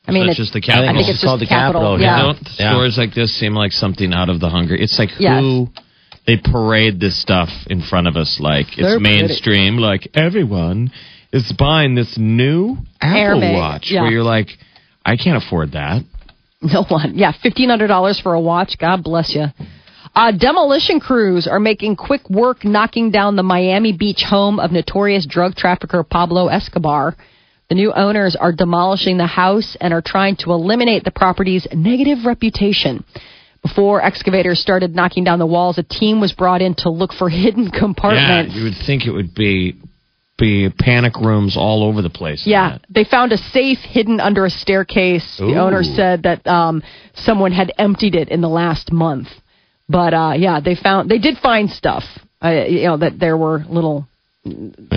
I 0.07 0.11
mean, 0.11 0.23
So 0.25 0.31
it's 0.31 0.39
it's 0.39 0.39
just 0.49 0.53
the 0.53 0.61
capital. 0.61 0.89
I 0.89 0.93
think 0.93 1.07
it's 1.09 1.17
it's 1.17 1.23
called 1.23 1.39
just 1.39 1.49
the 1.49 1.55
capital. 1.55 1.81
Capitol, 1.81 2.01
Yeah. 2.01 2.21
Don't 2.21 2.39
Yeah. 2.59 2.71
stores 2.73 2.97
like 2.97 3.13
this 3.13 3.33
seem 3.37 3.53
like 3.53 3.71
something 3.71 4.13
out 4.13 4.29
of 4.29 4.39
the 4.39 4.49
Hunger? 4.49 4.75
It's 4.75 4.97
like 4.97 5.09
Yes. 5.19 5.39
who 5.41 5.69
they 6.25 6.37
parade 6.37 6.99
this 6.99 7.19
stuff 7.21 7.49
in 7.67 7.81
front 7.81 8.07
of 8.07 8.15
us 8.17 8.39
like 8.39 8.67
it's 8.69 8.77
They're 8.77 8.99
pretty. 8.99 9.17
mainstream. 9.21 9.77
Like 9.77 10.07
everyone 10.15 10.91
is 11.31 11.51
buying 11.57 11.95
this 11.95 12.17
new 12.17 12.77
Apple 12.99 13.41
Hermes, 13.41 13.55
Watch, 13.55 13.91
yeah. 13.91 14.01
where 14.01 14.11
you're 14.11 14.23
like, 14.23 14.49
I 15.05 15.17
can't 15.17 15.41
afford 15.43 15.71
that. 15.73 16.03
No 16.61 16.83
one. 16.87 17.17
Yeah, 17.17 17.33
$1,500 17.43 18.21
for 18.21 18.33
a 18.35 18.39
watch. 18.39 18.77
God 18.77 19.03
bless 19.03 19.33
you. 19.33 19.45
Uh, 20.13 20.31
demolition 20.31 20.99
crews 20.99 21.47
are 21.47 21.59
making 21.59 21.95
quick 21.95 22.29
work 22.29 22.63
knocking 22.65 23.11
down 23.11 23.35
the 23.35 23.43
Miami 23.43 23.93
Beach 23.93 24.23
home 24.23 24.59
of 24.59 24.71
notorious 24.71 25.25
drug 25.25 25.55
trafficker 25.55 26.03
Pablo 26.03 26.49
Escobar. 26.49 27.15
The 27.69 27.75
new 27.75 27.93
owners 27.93 28.35
are 28.35 28.51
demolishing 28.51 29.17
the 29.17 29.25
house 29.25 29.77
and 29.79 29.93
are 29.93 30.01
trying 30.01 30.35
to 30.37 30.51
eliminate 30.51 31.05
the 31.05 31.11
property's 31.11 31.65
negative 31.73 32.25
reputation. 32.25 33.05
Before 33.61 34.03
excavators 34.03 34.59
started 34.59 34.93
knocking 34.93 35.23
down 35.23 35.39
the 35.39 35.45
walls, 35.45 35.77
a 35.77 35.83
team 35.83 36.19
was 36.19 36.33
brought 36.33 36.61
in 36.61 36.75
to 36.79 36.89
look 36.89 37.13
for 37.13 37.29
hidden 37.29 37.71
compartments. 37.71 38.53
Yeah, 38.53 38.59
you 38.59 38.65
would 38.65 38.85
think 38.85 39.05
it 39.05 39.11
would 39.11 39.33
be 39.33 39.77
be 40.41 40.69
panic 40.69 41.15
rooms 41.15 41.55
all 41.55 41.83
over 41.83 42.01
the 42.01 42.09
place. 42.09 42.43
Yeah, 42.45 42.79
they 42.89 43.05
found 43.05 43.31
a 43.31 43.37
safe 43.37 43.77
hidden 43.77 44.19
under 44.19 44.45
a 44.45 44.49
staircase. 44.49 45.37
The 45.37 45.57
owner 45.57 45.83
said 45.83 46.23
that 46.23 46.45
um, 46.47 46.83
someone 47.13 47.51
had 47.51 47.71
emptied 47.77 48.15
it 48.15 48.29
in 48.29 48.41
the 48.41 48.49
last 48.49 48.91
month. 48.91 49.27
But 49.87 50.13
uh, 50.13 50.33
yeah, 50.37 50.59
they 50.59 50.75
found 50.75 51.09
they 51.09 51.19
did 51.19 51.37
find 51.37 51.69
stuff. 51.69 52.03
Uh, 52.43 52.65
you 52.67 52.83
know 52.83 52.97
that 52.97 53.19
there 53.19 53.37
were 53.37 53.63
little 53.69 54.07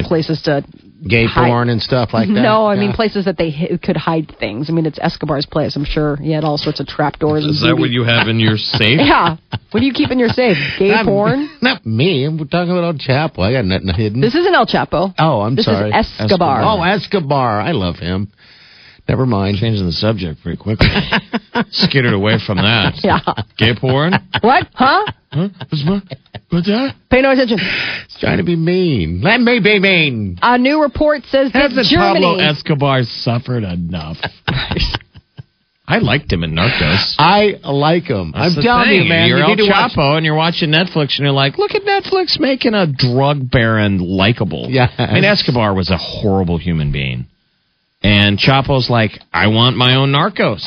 places 0.04 0.40
to 0.42 0.64
Gay 1.06 1.26
hide- 1.26 1.48
porn 1.48 1.68
and 1.68 1.82
stuff 1.82 2.10
like 2.14 2.28
that. 2.28 2.32
No, 2.40 2.66
I 2.66 2.76
mean 2.76 2.92
places 2.92 3.26
that 3.26 3.36
they 3.36 3.50
hi- 3.50 3.76
could 3.82 3.96
hide 3.96 4.34
things. 4.40 4.70
I 4.70 4.72
mean 4.72 4.86
it's 4.86 4.98
Escobar's 4.98 5.44
place. 5.44 5.76
I'm 5.76 5.84
sure 5.84 6.16
he 6.16 6.32
had 6.32 6.44
all 6.44 6.56
sorts 6.56 6.80
of 6.80 6.86
trap 6.86 7.18
doors. 7.18 7.44
Is 7.44 7.60
and 7.62 7.70
that 7.70 7.76
what 7.80 7.90
you 7.90 8.04
have 8.04 8.26
in 8.28 8.40
your 8.40 8.56
safe? 8.78 9.00
Yeah. 9.00 9.36
What 9.70 9.80
do 9.80 9.86
you 9.86 9.92
keep 9.92 10.10
in 10.10 10.18
your 10.18 10.30
safe? 10.30 10.56
Gay 10.78 10.88
Not- 10.88 11.04
porn. 11.04 11.50
Not 11.60 11.84
me. 11.84 12.26
We're 12.28 12.46
talking 12.46 12.70
about 12.70 12.84
El 12.84 12.94
Chapo. 12.94 13.40
I 13.40 13.52
got 13.52 13.66
nothing 13.66 13.92
hidden. 13.94 14.20
This 14.22 14.34
isn't 14.34 14.54
El 14.54 14.66
Chapo. 14.66 15.12
oh, 15.18 15.40
I'm 15.42 15.56
this 15.56 15.66
sorry. 15.66 15.90
is 15.90 16.06
Escobar. 16.18 16.62
Oh, 16.62 16.82
Escobar. 16.82 17.60
I 17.60 17.72
love 17.72 17.96
him. 17.96 18.32
Never 19.08 19.26
mind. 19.26 19.58
Changing 19.58 19.84
the 19.84 19.92
subject 19.92 20.42
pretty 20.42 20.56
quickly. 20.56 20.88
Skittered 21.70 22.14
away 22.14 22.38
from 22.44 22.56
that. 22.58 22.94
Yeah. 23.04 23.20
Gay 23.58 23.74
porn? 23.78 24.14
What? 24.40 24.66
Huh? 24.74 25.04
Huh? 25.30 25.48
What's, 25.68 25.84
my, 25.84 26.00
what's 26.50 26.66
that? 26.68 26.94
Pay 27.10 27.20
no 27.22 27.32
attention. 27.32 27.58
He's 27.58 28.16
trying 28.18 28.38
to 28.38 28.44
be 28.44 28.56
mean. 28.56 29.20
Let 29.22 29.40
me 29.40 29.60
be 29.60 29.78
mean. 29.78 30.38
A 30.42 30.56
new 30.56 30.80
report 30.82 31.22
says 31.24 31.52
that 31.52 31.70
Hasn't 31.70 31.86
Germany. 31.88 32.20
Pablo 32.24 32.38
Escobar 32.38 33.02
suffered 33.02 33.62
enough? 33.64 34.16
I 35.86 35.98
liked 35.98 36.32
him 36.32 36.42
in 36.44 36.52
Narcos. 36.52 37.14
I 37.18 37.56
like 37.62 38.04
him. 38.04 38.32
That's 38.32 38.52
I'm 38.52 38.54
the 38.56 38.62
telling 38.62 38.88
thing. 38.88 39.02
you, 39.02 39.08
man. 39.10 39.28
You're 39.28 39.36
you 39.38 39.44
El 39.44 39.50
need 39.50 39.64
to 39.64 39.68
watch- 39.70 39.92
Chapo 39.92 40.16
and 40.16 40.24
you're 40.24 40.34
watching 40.34 40.70
Netflix 40.70 41.18
and 41.18 41.20
you're 41.20 41.30
like, 41.32 41.58
look 41.58 41.72
at 41.74 41.82
Netflix 41.82 42.40
making 42.40 42.72
a 42.72 42.86
drug 42.90 43.50
baron 43.50 43.98
likable. 43.98 44.68
Yeah. 44.70 44.88
I 44.96 45.12
mean, 45.14 45.24
Escobar 45.24 45.74
was 45.74 45.90
a 45.90 45.98
horrible 45.98 46.56
human 46.56 46.90
being. 46.90 47.26
And 48.04 48.38
Chapo's 48.38 48.88
like, 48.90 49.12
I 49.32 49.48
want 49.48 49.76
my 49.76 49.96
own 49.96 50.12
Narcos. 50.12 50.62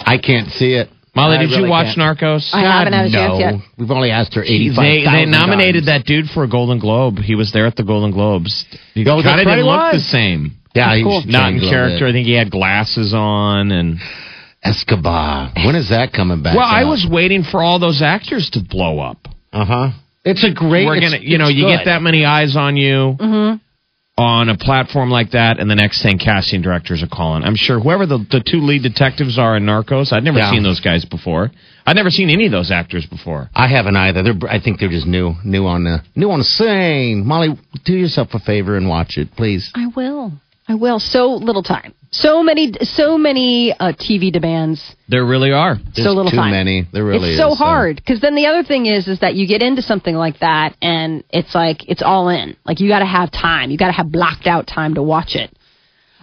I 0.00 0.16
can't 0.18 0.48
see 0.50 0.72
it. 0.72 0.88
Molly, 1.14 1.36
I 1.36 1.40
did 1.42 1.50
you 1.50 1.68
watch 1.68 1.94
can't. 1.96 2.18
Narcos? 2.18 2.48
I 2.52 2.60
haven't 2.60 2.92
had 2.94 3.06
a 3.06 3.08
no. 3.10 3.18
chance 3.18 3.38
yet. 3.40 3.54
We've 3.76 3.90
only 3.90 4.10
asked 4.10 4.34
her 4.34 4.42
They, 4.42 4.48
eighty-five. 4.48 5.04
they 5.12 5.26
nominated 5.26 5.86
that 5.86 6.04
dude 6.06 6.26
for 6.26 6.44
a 6.44 6.48
Golden 6.48 6.78
Globe. 6.78 7.18
He 7.18 7.34
was 7.34 7.52
there 7.52 7.66
at 7.66 7.76
the 7.76 7.84
Golden 7.84 8.10
Globes. 8.10 8.64
He 8.94 9.04
kind 9.04 9.20
of 9.20 9.26
right, 9.26 9.44
didn't 9.44 9.66
look 9.66 9.92
was. 9.92 10.02
the 10.02 10.08
same. 10.08 10.56
Yeah, 10.74 10.96
he 10.96 11.02
cool. 11.02 11.16
was 11.16 11.26
Not 11.26 11.48
in 11.48 11.54
changed 11.54 11.64
a 11.64 11.66
little 11.66 11.88
character. 11.88 12.06
I 12.06 12.12
think 12.12 12.26
he 12.26 12.34
had 12.34 12.50
glasses 12.50 13.12
on 13.14 13.70
and. 13.70 13.98
Escobar. 14.60 15.52
When 15.54 15.76
is 15.76 15.90
that 15.90 16.12
coming 16.12 16.42
back? 16.42 16.56
Well, 16.56 16.66
I 16.66 16.82
was 16.84 17.06
waiting 17.08 17.44
for 17.44 17.62
all 17.62 17.78
those 17.78 18.02
actors 18.02 18.50
to 18.54 18.60
blow 18.60 18.98
up. 18.98 19.28
Uh 19.52 19.64
huh. 19.64 19.88
It's 20.24 20.42
a 20.42 20.52
great. 20.52 20.84
We're 20.84 21.00
gonna, 21.00 21.18
you 21.20 21.38
know, 21.38 21.46
it's 21.46 21.56
you 21.56 21.68
get 21.68 21.84
that 21.84 22.02
many 22.02 22.24
eyes 22.24 22.56
on 22.56 22.76
you 22.76 23.16
on 24.18 24.48
a 24.48 24.58
platform 24.58 25.10
like 25.10 25.30
that, 25.30 25.60
and 25.60 25.70
the 25.70 25.76
next 25.76 26.02
thing 26.02 26.18
casting 26.18 26.60
directors 26.60 27.02
are 27.04 27.08
calling. 27.08 27.44
I'm 27.44 27.54
sure 27.54 27.78
whoever 27.78 28.04
the, 28.04 28.18
the 28.18 28.42
two 28.44 28.58
lead 28.58 28.82
detectives 28.82 29.38
are 29.38 29.56
in 29.56 29.62
Narcos, 29.64 30.12
I'd 30.12 30.24
never 30.24 30.38
Yeah. 30.38 30.50
seen 30.50 30.64
those 30.64 30.80
guys 30.80 31.04
before. 31.04 31.52
I'd 31.86 31.94
never 31.96 32.10
seen 32.10 32.28
any 32.28 32.46
of 32.46 32.52
those 32.52 32.70
actors 32.72 33.06
before. 33.06 33.48
I 33.54 33.68
haven't 33.68 33.96
either. 33.96 34.22
They're, 34.24 34.50
I 34.50 34.60
think 34.60 34.80
they're 34.80 34.90
just 34.90 35.06
new, 35.06 35.34
new 35.44 35.66
on 35.66 35.84
the 35.84 36.02
new 36.16 36.30
on 36.32 36.40
the 36.40 36.44
scene. 36.44 37.24
Molly, 37.24 37.56
do 37.84 37.94
yourself 37.94 38.28
a 38.34 38.40
favor 38.40 38.76
and 38.76 38.88
watch 38.88 39.16
it, 39.16 39.34
please. 39.36 39.70
I 39.74 39.86
will. 39.86 40.32
I 40.68 40.74
will. 40.74 41.00
So 41.00 41.32
little 41.32 41.62
time. 41.62 41.94
So 42.10 42.42
many. 42.42 42.72
So 42.82 43.16
many 43.16 43.72
uh, 43.72 43.92
TV 43.92 44.30
demands. 44.30 44.94
There 45.08 45.24
really 45.24 45.50
are. 45.50 45.76
There's 45.76 46.06
so 46.06 46.12
little 46.12 46.30
too 46.30 46.36
time. 46.36 46.50
many. 46.50 46.86
There 46.92 47.04
really 47.04 47.30
it's 47.30 47.38
so 47.38 47.54
hard 47.54 47.96
because 47.96 48.20
then 48.20 48.34
the 48.34 48.46
other 48.46 48.62
thing 48.62 48.86
is 48.86 49.08
is 49.08 49.20
that 49.20 49.34
you 49.34 49.48
get 49.48 49.62
into 49.62 49.80
something 49.80 50.14
like 50.14 50.40
that 50.40 50.76
and 50.82 51.24
it's 51.30 51.54
like 51.54 51.88
it's 51.88 52.02
all 52.02 52.28
in. 52.28 52.56
Like 52.66 52.80
you 52.80 52.88
got 52.88 52.98
to 53.00 53.06
have 53.06 53.30
time. 53.32 53.70
You 53.70 53.78
got 53.78 53.86
to 53.86 53.92
have 53.94 54.12
blocked 54.12 54.46
out 54.46 54.66
time 54.66 54.94
to 54.94 55.02
watch 55.02 55.34
it. 55.34 55.50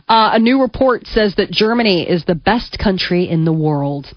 Uh, 0.07 0.31
a 0.33 0.39
new 0.39 0.61
report 0.61 1.07
says 1.07 1.33
that 1.35 1.49
Germany 1.49 2.07
is 2.07 2.25
the 2.25 2.35
best 2.35 2.77
country 2.77 3.27
in 3.27 3.43
the 3.43 3.53
world. 3.53 4.13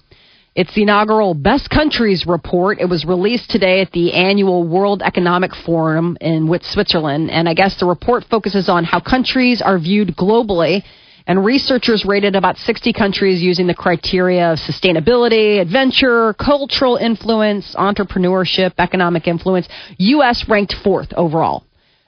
It's 0.55 0.73
the 0.73 0.81
inaugural 0.81 1.35
Best 1.35 1.69
Countries 1.69 2.25
report. 2.25 2.79
It 2.79 2.89
was 2.89 3.05
released 3.05 3.51
today 3.51 3.81
at 3.81 3.91
the 3.91 4.13
annual 4.13 4.67
World 4.67 5.03
Economic 5.03 5.51
Forum 5.55 6.17
in 6.19 6.49
Switzerland. 6.63 7.29
And 7.29 7.47
I 7.47 7.53
guess 7.53 7.79
the 7.79 7.85
report 7.85 8.25
focuses 8.31 8.67
on 8.67 8.83
how 8.83 8.99
countries 8.99 9.61
are 9.61 9.77
viewed 9.77 10.15
globally. 10.17 10.83
And 11.27 11.45
researchers 11.45 12.03
rated 12.03 12.35
about 12.35 12.57
60 12.57 12.91
countries 12.93 13.43
using 13.43 13.67
the 13.67 13.75
criteria 13.75 14.51
of 14.51 14.57
sustainability, 14.57 15.61
adventure, 15.61 16.33
cultural 16.33 16.95
influence, 16.95 17.75
entrepreneurship, 17.75 18.73
economic 18.79 19.27
influence. 19.27 19.67
U.S. 19.99 20.45
ranked 20.49 20.73
fourth 20.83 21.13
overall. 21.13 21.63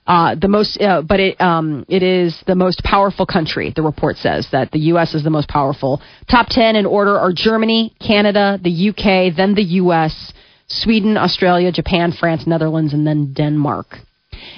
Uh, 0.07 0.35
the 0.35 0.47
most, 0.47 0.81
uh, 0.81 1.01
but 1.01 1.19
it 1.19 1.39
um, 1.39 1.85
it 1.87 2.01
is 2.01 2.41
the 2.47 2.55
most 2.55 2.83
powerful 2.83 3.25
country. 3.25 3.71
The 3.75 3.83
report 3.83 4.17
says 4.17 4.47
that 4.51 4.71
the 4.71 4.79
U.S. 4.79 5.13
is 5.13 5.23
the 5.23 5.29
most 5.29 5.47
powerful. 5.47 6.01
Top 6.29 6.47
ten 6.49 6.75
in 6.75 6.87
order 6.87 7.19
are 7.19 7.31
Germany, 7.31 7.95
Canada, 7.99 8.59
the 8.61 8.71
U.K., 8.71 9.29
then 9.37 9.53
the 9.53 9.63
U.S., 9.63 10.33
Sweden, 10.67 11.17
Australia, 11.17 11.71
Japan, 11.71 12.11
France, 12.13 12.47
Netherlands, 12.47 12.93
and 12.93 13.05
then 13.05 13.33
Denmark. 13.33 13.99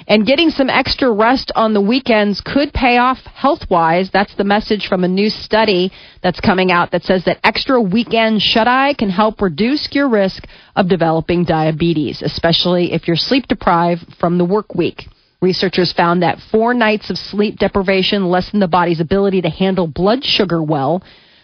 And 0.06 0.26
getting 0.26 0.50
some 0.50 0.70
extra 0.70 1.12
rest 1.12 1.52
on 1.54 1.74
the 1.74 1.80
weekends 1.80 2.40
could 2.40 2.72
pay 2.72 2.96
off 2.96 3.18
health 3.24 3.68
wise. 3.70 4.10
That's 4.10 4.34
the 4.36 4.44
message 4.44 4.86
from 4.86 5.04
a 5.04 5.08
new 5.08 5.28
study 5.28 5.92
that's 6.22 6.40
coming 6.40 6.70
out 6.70 6.90
that 6.92 7.02
says 7.02 7.24
that 7.24 7.38
extra 7.44 7.80
weekend 7.80 8.40
shut 8.40 8.66
eye 8.66 8.94
can 8.94 9.10
help 9.10 9.42
reduce 9.42 9.88
your 9.92 10.08
risk 10.08 10.44
of 10.74 10.88
developing 10.88 11.44
diabetes, 11.44 12.22
especially 12.22 12.92
if 12.92 13.06
you're 13.06 13.16
sleep 13.16 13.46
deprived 13.46 14.14
from 14.18 14.38
the 14.38 14.44
work 14.44 14.74
week. 14.74 15.04
Researchers 15.44 15.92
found 15.92 16.22
that 16.22 16.38
four 16.50 16.72
nights 16.72 17.10
of 17.10 17.18
sleep 17.18 17.58
deprivation 17.58 18.30
lessen 18.30 18.60
the 18.60 18.66
body's 18.66 18.98
ability 18.98 19.42
to 19.42 19.50
handle 19.50 19.86
blood 19.86 20.24
sugar 20.24 20.62
well. 20.62 21.02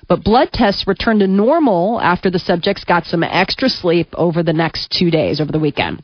But 0.08 0.24
blood 0.24 0.48
tests 0.54 0.86
returned 0.86 1.20
to 1.20 1.26
normal 1.26 2.00
after 2.00 2.30
the 2.30 2.38
subjects 2.38 2.82
got 2.82 3.04
some 3.04 3.22
extra 3.22 3.68
sleep 3.68 4.08
over 4.14 4.42
the 4.42 4.54
next 4.54 4.90
two 4.98 5.10
days, 5.10 5.38
over 5.38 5.52
the 5.52 5.58
weekend. 5.58 6.02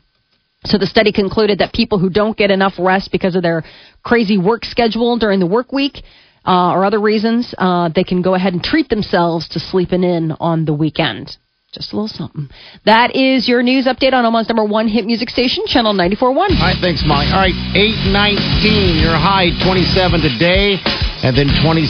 So 0.65 0.77
the 0.77 0.85
study 0.85 1.11
concluded 1.11 1.57
that 1.57 1.73
people 1.73 1.97
who 1.97 2.11
don't 2.11 2.37
get 2.37 2.51
enough 2.51 2.73
rest 2.77 3.11
because 3.11 3.35
of 3.35 3.41
their 3.41 3.63
crazy 4.03 4.37
work 4.37 4.63
schedule 4.63 5.17
during 5.17 5.39
the 5.39 5.47
work 5.47 5.73
week 5.73 6.03
uh, 6.45 6.73
or 6.73 6.85
other 6.85 7.01
reasons, 7.01 7.55
uh, 7.57 7.89
they 7.89 8.03
can 8.03 8.21
go 8.21 8.35
ahead 8.35 8.53
and 8.53 8.63
treat 8.63 8.89
themselves 8.89 9.47
to 9.49 9.59
sleeping 9.59 10.03
in 10.03 10.33
on 10.39 10.65
the 10.65 10.73
weekend. 10.73 11.35
Just 11.75 11.91
a 11.91 11.99
little 11.99 12.07
something. 12.07 12.47
That 12.87 13.11
is 13.13 13.43
your 13.47 13.59
news 13.61 13.91
update 13.91 14.15
on 14.15 14.23
Omaha's 14.23 14.47
number 14.47 14.63
one 14.63 14.87
hit 14.87 15.03
music 15.05 15.27
station, 15.29 15.67
Channel 15.67 15.91
94.1. 15.93 16.23
All 16.23 16.47
right, 16.63 16.79
thanks, 16.79 17.03
Molly. 17.03 17.27
All 17.27 17.43
right, 17.43 17.53
819, 17.75 19.03
your 19.03 19.19
high 19.19 19.51
27 19.67 20.23
today. 20.23 20.79
and 21.27 21.35
then 21.35 21.51
27 21.59 21.83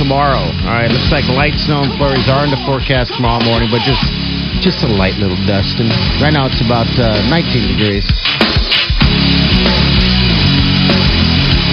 tomorrow. 0.00 0.40
All 0.64 0.72
right, 0.72 0.88
looks 0.88 1.12
like 1.12 1.28
light 1.36 1.52
snow 1.68 1.84
and 1.84 1.92
flurries 2.00 2.26
are 2.32 2.48
in 2.48 2.50
the 2.50 2.58
forecast 2.64 3.12
tomorrow 3.12 3.44
morning, 3.44 3.68
but 3.68 3.84
just 3.84 4.00
just 4.64 4.80
a 4.84 4.88
light 4.88 5.14
little 5.20 5.38
dust. 5.44 5.76
And 5.76 5.92
right 6.20 6.32
now 6.32 6.48
it's 6.48 6.60
about 6.64 6.88
uh, 6.96 7.20
19 7.28 7.76
degrees. 7.76 8.04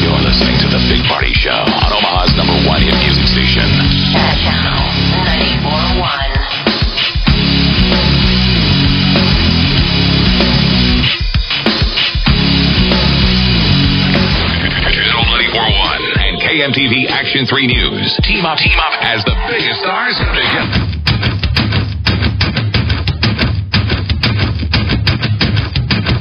You're 0.03 0.19
listening 0.19 0.59
to 0.61 0.67
The 0.67 0.83
Big 0.91 0.99
Party 1.07 1.31
Show 1.31 1.55
on 1.63 1.89
Omaha's 1.95 2.35
number 2.35 2.59
one 2.67 2.83
hit 2.83 2.95
music 2.99 3.23
station. 3.31 3.65
Channel 4.43 4.83
94.1. 6.03 6.26
KMTV 16.57 17.05
Action 17.13 17.45
3 17.45 17.67
News. 17.67 18.17
Team 18.25 18.43
up, 18.43 18.57
team 18.57 18.73
up 18.81 18.97
as 19.05 19.23
the 19.25 19.35
biggest 19.45 19.77
stars 19.77 20.17
together. 20.17 20.65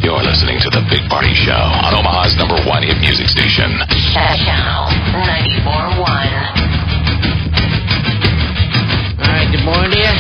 You're 0.05 0.21
listening 0.21 0.61
to 0.61 0.69
The 0.69 0.85
Big 0.93 1.09
Party 1.09 1.33
Show 1.33 1.57
on 1.57 1.97
Omaha's 1.97 2.37
number 2.37 2.61
one 2.69 2.83
hit 2.85 3.01
music 3.01 3.33
station. 3.33 3.81
Channel 4.13 4.93
94.1. 5.25 6.05
All 6.05 6.05
right, 9.25 9.49
good 9.49 9.65
morning 9.65 9.89
to 9.89 9.97
you. 9.97 10.13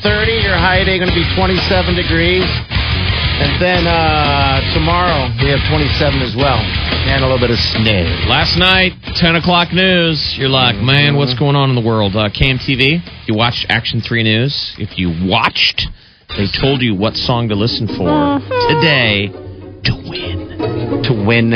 8.30, 0.00 0.48
your 0.48 0.56
high 0.56 0.80
day 0.82 0.96
going 0.96 1.12
to 1.12 1.14
be 1.14 1.28
27 1.36 1.60
degrees. 1.94 2.48
And 3.42 3.60
then 3.60 3.86
uh, 3.88 4.62
tomorrow 4.72 5.26
we 5.42 5.50
have 5.50 5.58
27 5.66 6.22
as 6.22 6.36
well. 6.36 6.62
And 7.10 7.24
a 7.24 7.26
little 7.26 7.40
bit 7.40 7.50
of 7.50 7.58
snow. 7.58 8.06
Last 8.30 8.56
night, 8.56 8.92
10 9.16 9.34
o'clock 9.34 9.72
news. 9.72 10.38
You're 10.38 10.48
like, 10.48 10.76
man, 10.76 11.16
what's 11.16 11.34
going 11.34 11.56
on 11.56 11.68
in 11.68 11.74
the 11.74 11.82
world? 11.82 12.14
Uh, 12.14 12.30
KMTV, 12.30 13.26
you 13.26 13.34
watched 13.34 13.66
Action 13.68 14.00
3 14.00 14.22
News. 14.22 14.76
If 14.78 14.96
you 14.96 15.10
watched, 15.26 15.88
they 16.38 16.46
told 16.46 16.82
you 16.82 16.94
what 16.94 17.16
song 17.16 17.48
to 17.48 17.56
listen 17.56 17.88
for 17.88 18.38
today 18.70 19.26
to 19.26 19.92
win. 20.06 21.02
To 21.02 21.12
win. 21.26 21.50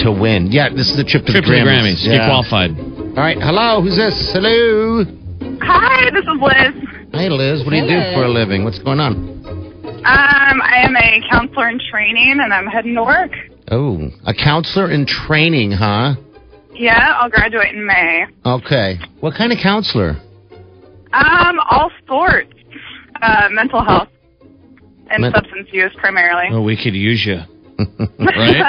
To 0.00 0.10
win. 0.10 0.50
Yeah, 0.50 0.70
this 0.70 0.90
is 0.90 0.96
the 0.96 1.04
trip 1.04 1.24
to 1.26 1.32
Trip 1.32 1.44
the 1.44 1.50
to 1.52 1.56
the 1.56 1.62
Grammys. 1.62 2.02
Grammys. 2.02 2.18
Get 2.18 2.26
qualified. 2.26 2.70
All 2.76 3.14
right, 3.14 3.38
hello, 3.38 3.80
who's 3.80 3.94
this? 3.94 4.32
Hello. 4.32 5.04
Hi, 5.62 6.10
this 6.10 6.24
is 6.24 6.40
Liz. 6.42 6.74
Hey, 7.12 7.28
Liz, 7.28 7.62
what 7.62 7.70
do 7.70 7.76
you 7.76 7.86
do 7.86 8.12
for 8.14 8.24
a 8.24 8.28
living? 8.28 8.64
What's 8.64 8.80
going 8.80 8.98
on? 8.98 9.41
Um, 10.04 10.60
I 10.62 10.82
am 10.84 10.96
a 10.96 11.20
counselor 11.30 11.68
in 11.68 11.78
training, 11.90 12.38
and 12.42 12.52
I'm 12.52 12.66
heading 12.66 12.94
to 12.96 13.02
work. 13.04 13.30
Oh, 13.70 14.08
a 14.26 14.34
counselor 14.34 14.90
in 14.90 15.06
training, 15.06 15.70
huh? 15.72 16.14
Yeah, 16.74 17.14
I'll 17.18 17.30
graduate 17.30 17.74
in 17.74 17.86
May. 17.86 18.24
Okay. 18.44 18.98
What 19.20 19.34
kind 19.36 19.52
of 19.52 19.58
counselor? 19.62 20.16
Um, 21.12 21.60
all 21.70 21.90
sorts, 22.08 22.52
uh, 23.20 23.48
mental 23.52 23.84
health 23.84 24.08
and 25.10 25.20
Men- 25.22 25.32
substance 25.34 25.68
use 25.72 25.92
primarily. 25.98 26.46
Oh, 26.50 26.62
we 26.62 26.76
could 26.76 26.94
use 26.94 27.24
you. 27.24 27.38
right? 28.18 28.62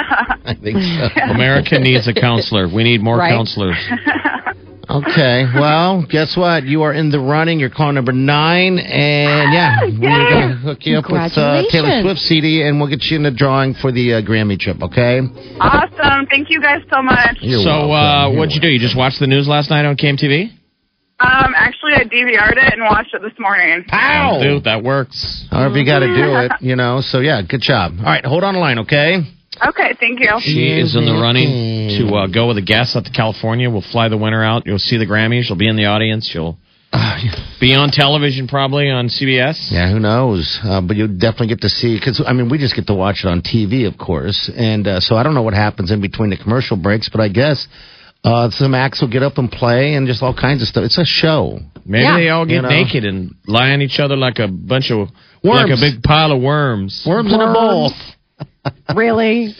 I 0.44 0.54
think 0.62 0.78
so. 0.78 1.20
America 1.30 1.78
needs 1.78 2.06
a 2.06 2.14
counselor. 2.14 2.68
We 2.72 2.84
need 2.84 3.00
more 3.02 3.16
Right. 3.18 3.30
counselors. 3.30 3.76
Okay, 4.88 5.44
well, 5.54 6.04
guess 6.08 6.36
what? 6.36 6.64
You 6.64 6.82
are 6.82 6.92
in 6.92 7.10
the 7.10 7.18
running. 7.18 7.58
You're 7.58 7.70
call 7.70 7.92
number 7.92 8.12
nine, 8.12 8.78
and 8.78 9.52
yeah, 9.52 9.80
we're 9.82 10.30
going 10.30 10.48
to 10.48 10.56
hook 10.56 10.78
you 10.82 10.98
up 10.98 11.10
with 11.10 11.36
uh, 11.38 11.62
Taylor 11.70 12.02
Swift 12.02 12.20
CD, 12.20 12.62
and 12.62 12.78
we'll 12.78 12.90
get 12.90 13.02
you 13.04 13.16
in 13.16 13.22
the 13.22 13.30
drawing 13.30 13.74
for 13.74 13.92
the 13.92 14.14
uh, 14.14 14.22
Grammy 14.22 14.58
trip, 14.58 14.82
okay? 14.82 15.20
awesome. 15.60 16.26
Thank 16.26 16.50
you 16.50 16.60
guys 16.60 16.82
so 16.92 17.02
much. 17.02 17.38
You're 17.40 17.62
so, 17.62 17.92
uh, 17.92 18.28
You're 18.28 18.38
what'd 18.38 18.54
you 18.54 18.60
do? 18.60 18.68
You 18.68 18.78
just 18.78 18.96
watched 18.96 19.20
the 19.20 19.26
news 19.26 19.48
last 19.48 19.70
night 19.70 19.84
on 19.86 19.96
KMTV? 19.96 20.50
Um, 21.20 21.54
actually, 21.56 21.94
I 21.94 22.04
DVR'd 22.04 22.58
it 22.58 22.72
and 22.74 22.82
watched 22.82 23.14
it 23.14 23.22
this 23.22 23.38
morning. 23.38 23.84
Ow! 23.90 24.40
Dude, 24.42 24.64
that 24.64 24.82
works. 24.82 25.46
However 25.50 25.78
you 25.78 25.86
got 25.86 26.00
to 26.00 26.08
do 26.08 26.36
it, 26.36 26.52
you 26.60 26.76
know. 26.76 27.00
So 27.00 27.20
yeah, 27.20 27.40
good 27.42 27.62
job. 27.62 27.94
All 27.98 28.04
right, 28.04 28.24
hold 28.24 28.44
on 28.44 28.54
a 28.54 28.58
line, 28.58 28.80
okay? 28.80 29.20
Okay, 29.68 29.94
thank 30.00 30.20
you. 30.20 30.28
She 30.40 30.72
is 30.80 30.96
in 30.96 31.04
the 31.04 31.12
running 31.12 31.88
to 31.98 32.14
uh, 32.14 32.26
go 32.26 32.48
with 32.48 32.58
a 32.58 32.62
guest 32.62 32.96
out 32.96 33.04
to 33.04 33.10
California. 33.12 33.70
We'll 33.70 33.82
fly 33.82 34.08
the 34.08 34.16
winner 34.18 34.42
out. 34.42 34.66
You'll 34.66 34.78
see 34.78 34.96
the 34.96 35.06
Grammys. 35.06 35.48
You'll 35.48 35.58
be 35.58 35.68
in 35.68 35.76
the 35.76 35.86
audience. 35.86 36.30
You'll 36.34 36.58
be 37.60 37.74
on 37.74 37.90
television 37.90 38.48
probably 38.48 38.90
on 38.90 39.08
CBS. 39.08 39.70
Yeah, 39.70 39.90
who 39.92 39.98
knows? 40.00 40.58
Uh, 40.62 40.80
but 40.80 40.96
you'll 40.96 41.08
definitely 41.18 41.48
get 41.48 41.60
to 41.62 41.68
see 41.68 41.96
because 41.98 42.22
I 42.26 42.32
mean 42.32 42.48
we 42.48 42.58
just 42.58 42.74
get 42.74 42.86
to 42.88 42.94
watch 42.94 43.24
it 43.24 43.28
on 43.28 43.42
TV, 43.42 43.86
of 43.86 43.98
course, 43.98 44.50
and 44.54 44.86
uh, 44.86 45.00
so 45.00 45.16
I 45.16 45.22
don't 45.22 45.34
know 45.34 45.42
what 45.42 45.54
happens 45.54 45.90
in 45.90 46.00
between 46.00 46.30
the 46.30 46.36
commercial 46.36 46.76
breaks, 46.76 47.08
but 47.08 47.20
I 47.20 47.28
guess 47.28 47.66
uh, 48.24 48.50
some 48.50 48.74
acts 48.74 49.00
will 49.02 49.10
get 49.10 49.22
up 49.22 49.38
and 49.38 49.50
play 49.50 49.94
and 49.94 50.06
just 50.06 50.22
all 50.22 50.34
kinds 50.34 50.62
of 50.62 50.68
stuff. 50.68 50.84
It's 50.84 50.98
a 50.98 51.04
show. 51.04 51.58
Maybe 51.84 52.04
Yeah. 52.04 52.16
they 52.16 52.28
all 52.30 52.46
get 52.46 52.54
You 52.54 52.62
know. 52.62 52.68
naked 52.68 53.04
and 53.04 53.34
lie 53.46 53.70
on 53.70 53.82
each 53.82 53.98
other 54.00 54.16
like 54.16 54.38
a 54.38 54.48
bunch 54.48 54.90
of 54.90 55.08
Worms. 55.42 55.68
like 55.70 55.78
a 55.78 55.80
big 55.80 56.02
pile 56.02 56.32
of 56.32 56.40
worms. 56.40 57.04
Worms 57.06 57.32
in 57.32 57.40
a 57.40 57.52
bowl. 57.52 57.92
Really? 58.94 59.54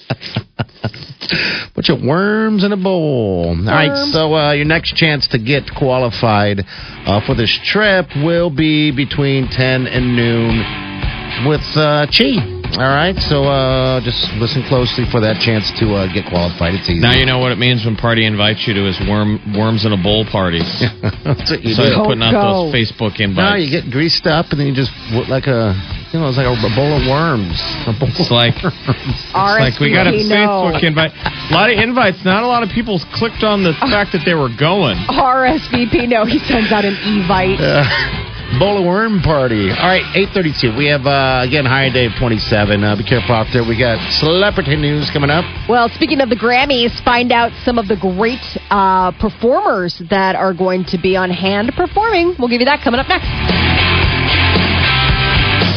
Bunch 1.74 1.88
of 1.88 2.02
worms 2.02 2.64
in 2.64 2.72
a 2.72 2.76
bowl. 2.76 3.48
All 3.48 3.64
right, 3.64 4.12
so 4.12 4.34
uh, 4.34 4.52
your 4.52 4.66
next 4.66 4.94
chance 4.96 5.26
to 5.28 5.38
get 5.38 5.64
qualified 5.76 6.60
uh, 7.06 7.20
for 7.26 7.34
this 7.34 7.58
trip 7.64 8.06
will 8.16 8.50
be 8.50 8.90
between 8.90 9.48
10 9.48 9.86
and 9.86 10.16
noon 10.16 11.48
with 11.48 11.62
uh, 11.76 12.06
Chi. 12.06 12.53
All 12.74 12.90
right, 12.90 13.14
so 13.30 13.46
uh, 13.46 14.02
just 14.02 14.18
listen 14.42 14.66
closely 14.66 15.06
for 15.06 15.22
that 15.22 15.38
chance 15.38 15.70
to 15.78 15.94
uh, 15.94 16.10
get 16.10 16.26
qualified. 16.26 16.74
It's 16.74 16.90
easy. 16.90 16.98
Now 16.98 17.14
you 17.14 17.22
know 17.22 17.38
what 17.38 17.54
it 17.54 17.58
means 17.62 17.86
when 17.86 17.94
Party 17.94 18.26
invites 18.26 18.66
you 18.66 18.74
to 18.74 18.82
his 18.82 18.98
worm 19.06 19.38
worms 19.54 19.86
in 19.86 19.94
a 19.94 20.00
bowl 20.00 20.26
parties. 20.26 20.66
That's 21.22 21.54
what 21.54 21.62
you 21.62 21.78
so 21.78 21.86
do. 21.86 21.94
he's 21.94 22.02
putting 22.02 22.26
out 22.26 22.34
those 22.34 22.74
Facebook 22.74 23.22
invites. 23.22 23.46
No, 23.46 23.54
you 23.54 23.70
get 23.70 23.94
greased 23.94 24.26
up 24.26 24.50
and 24.50 24.58
then 24.58 24.66
you 24.66 24.74
just 24.74 24.90
like 25.30 25.46
a, 25.46 25.70
you 26.10 26.18
know, 26.18 26.26
it's 26.26 26.34
like 26.34 26.50
a, 26.50 26.56
a 26.58 26.72
bowl 26.74 26.98
of 26.98 27.06
worms. 27.06 27.54
A 27.86 27.94
bowl 27.94 28.10
It's 28.10 28.26
of 28.26 28.34
like 28.34 28.58
worms. 28.58 29.22
It's 29.22 29.62
like 29.62 29.78
we 29.78 29.94
got 29.94 30.10
a 30.10 30.14
Facebook 30.18 30.82
invite. 30.82 31.14
A 31.14 31.54
lot 31.54 31.70
of 31.70 31.78
invites. 31.78 32.26
Not 32.26 32.42
a 32.42 32.50
lot 32.50 32.66
of 32.66 32.74
people 32.74 32.98
clicked 33.14 33.46
on 33.46 33.62
the 33.62 33.78
fact 33.86 34.10
that 34.18 34.26
they 34.26 34.34
were 34.34 34.50
going. 34.50 34.98
RSVP. 35.14 36.10
No, 36.10 36.26
he 36.26 36.42
sends 36.42 36.74
out 36.74 36.82
an 36.82 36.98
evite. 37.06 38.33
Bowl 38.58 38.78
of 38.78 38.84
worm 38.84 39.20
party. 39.20 39.70
All 39.70 39.88
right, 39.90 40.04
832. 40.14 40.76
We 40.76 40.86
have, 40.86 41.06
uh, 41.06 41.42
again, 41.42 41.66
high 41.66 41.90
day 41.90 42.06
of 42.06 42.12
27. 42.18 42.84
Uh, 42.84 42.94
be 42.96 43.02
careful 43.02 43.34
out 43.34 43.48
there. 43.52 43.64
We 43.66 43.76
got 43.76 43.98
celebrity 44.20 44.76
news 44.76 45.10
coming 45.10 45.30
up. 45.30 45.44
Well, 45.68 45.88
speaking 45.90 46.20
of 46.20 46.30
the 46.30 46.36
Grammys, 46.36 46.94
find 47.04 47.32
out 47.32 47.50
some 47.64 47.78
of 47.78 47.88
the 47.88 47.96
great 47.96 48.42
uh, 48.70 49.10
performers 49.18 50.00
that 50.10 50.36
are 50.36 50.54
going 50.54 50.84
to 50.94 50.98
be 50.98 51.16
on 51.16 51.30
hand 51.30 51.72
performing. 51.76 52.36
We'll 52.38 52.48
give 52.48 52.60
you 52.60 52.66
that 52.70 52.80
coming 52.82 53.00
up 53.00 53.08
next. 53.08 53.26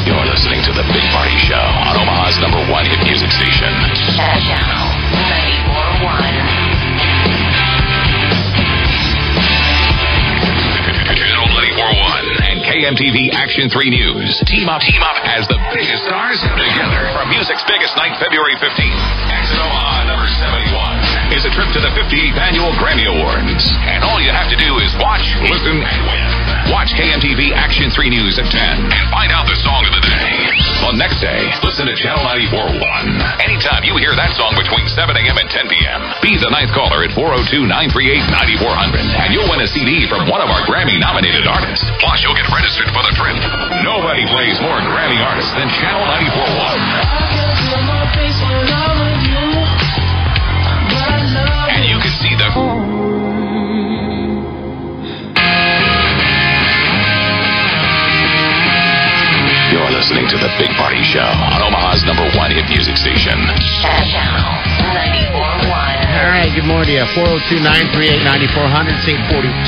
You're 0.05 0.25
listening 0.29 0.61
to 0.63 0.71
The 0.71 0.85
Big 0.93 1.03
Party 1.11 1.35
Show 1.49 1.57
on 1.57 1.97
Omaha's 1.97 2.37
number 2.39 2.61
one 2.71 2.85
hit 2.85 3.01
music 3.03 3.31
station. 3.33 3.73
Channel 4.15 4.87
94.1. 6.05 6.66
Channel 11.87 12.03
94.1 12.03 12.41
and 12.43 12.57
KMTV 12.63 13.31
Action 13.31 13.69
3 13.69 13.89
News. 13.89 14.43
Team 14.45 14.67
up, 14.67 14.81
team 14.81 15.01
up 15.01 15.17
as 15.23 15.47
the 15.47 15.59
biggest 15.73 16.03
stars 16.03 16.39
together. 16.41 17.07
From 17.13 17.29
music's 17.29 17.63
biggest 17.67 17.95
night, 17.95 18.17
February 18.19 18.55
15th. 18.55 19.31
Exit 19.31 19.57
number 20.07 20.27
71 20.27 21.06
is 21.35 21.43
a 21.43 21.51
trip 21.51 21.67
to 21.75 21.81
the 21.83 21.91
58th 21.91 22.39
annual 22.39 22.71
Grammy 22.79 23.03
Awards. 23.07 23.67
And 23.83 24.03
all 24.03 24.19
you 24.23 24.31
have 24.31 24.47
to 24.47 24.55
do 24.55 24.79
is 24.79 24.95
watch, 25.01 25.27
listen, 25.43 25.83
and 25.83 26.01
win. 26.07 26.31
Watch 26.71 26.95
KMTV 26.95 27.51
Action 27.51 27.91
3 27.91 28.09
News 28.09 28.39
at 28.39 28.47
10 28.47 28.55
and 28.87 29.05
find 29.11 29.31
out 29.31 29.45
the 29.47 29.55
song 29.59 29.83
of 29.87 29.91
the 29.91 29.99
day. 30.03 30.47
The 30.87 30.95
next 30.95 31.19
day, 31.19 31.51
listen 31.67 31.83
to 31.87 31.95
Channel 31.99 32.23
94.1. 32.23 32.79
Anytime 33.43 33.83
you 33.83 33.97
hear 33.99 34.15
that 34.15 34.31
song 34.39 34.55
between 34.55 34.87
7 34.87 35.19
a.m. 35.19 35.35
and 35.35 35.49
10 35.51 35.67
p.m., 35.67 35.99
be 36.23 36.39
the 36.39 36.47
ninth 36.47 36.71
caller 36.71 37.03
at 37.03 37.11
402-938-9400 37.11 38.95
and 39.19 39.35
you'll 39.35 39.51
win 39.51 39.59
a 39.59 39.67
CD 39.67 40.07
from 40.07 40.31
one 40.31 40.39
of 40.39 40.47
our 40.47 40.63
Grammy-nominated 40.63 41.43
artists. 41.43 41.83
Plus, 41.99 42.23
you'll 42.23 42.39
get 42.39 42.47
registered 42.47 42.87
for 42.95 43.03
the 43.03 43.11
trip. 43.19 43.35
Nobody 43.83 44.23
plays 44.31 44.55
more 44.63 44.79
Grammy 44.79 45.19
artists 45.19 45.51
than 45.59 45.67
Channel 45.75 46.07
94.1. 46.07 47.67
listening 60.27 60.43
to 60.43 60.47
The 60.47 60.51
Big 60.59 60.75
Party 60.75 61.01
Show 61.03 61.23
on 61.23 61.63
Omaha's 61.63 62.03
number 62.03 62.27
one 62.35 62.51
hit 62.51 62.67
music 62.67 62.97
station. 62.97 63.35
Channel 63.79 64.59
94.1. 65.31 65.71
All 65.71 66.27
right, 66.27 66.51
good 66.53 66.67
morning 66.67 66.91
to 66.91 66.99
you. 66.99 67.05
402 67.15 67.63
938 67.63 68.27
9400, 68.27 69.07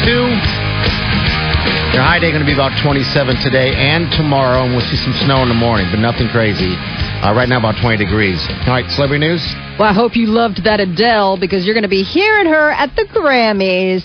842. 0.04 1.96
Your 1.96 2.04
high 2.04 2.20
day 2.20 2.32
going 2.32 2.44
to 2.44 2.50
be 2.50 2.54
about 2.54 2.76
27 2.84 3.40
today 3.40 3.72
and 3.72 4.12
tomorrow, 4.12 4.68
and 4.68 4.76
we'll 4.76 4.86
see 4.92 5.00
some 5.00 5.16
snow 5.24 5.42
in 5.44 5.50
the 5.50 5.58
morning, 5.58 5.88
but 5.92 6.00
nothing 6.04 6.28
crazy. 6.28 6.76
Uh, 6.76 7.32
right 7.32 7.48
now, 7.48 7.60
about 7.60 7.80
20 7.80 7.96
degrees. 7.96 8.40
All 8.68 8.76
right, 8.76 8.88
celebrity 8.92 9.24
news. 9.28 9.44
Well, 9.80 9.88
I 9.88 9.96
hope 9.96 10.16
you 10.16 10.28
loved 10.28 10.64
that 10.68 10.80
Adele 10.80 11.40
because 11.40 11.66
you're 11.66 11.76
going 11.76 11.88
to 11.88 11.92
be 11.92 12.04
hearing 12.04 12.48
her 12.48 12.72
at 12.72 12.96
the 12.96 13.08
Grammys. 13.16 14.04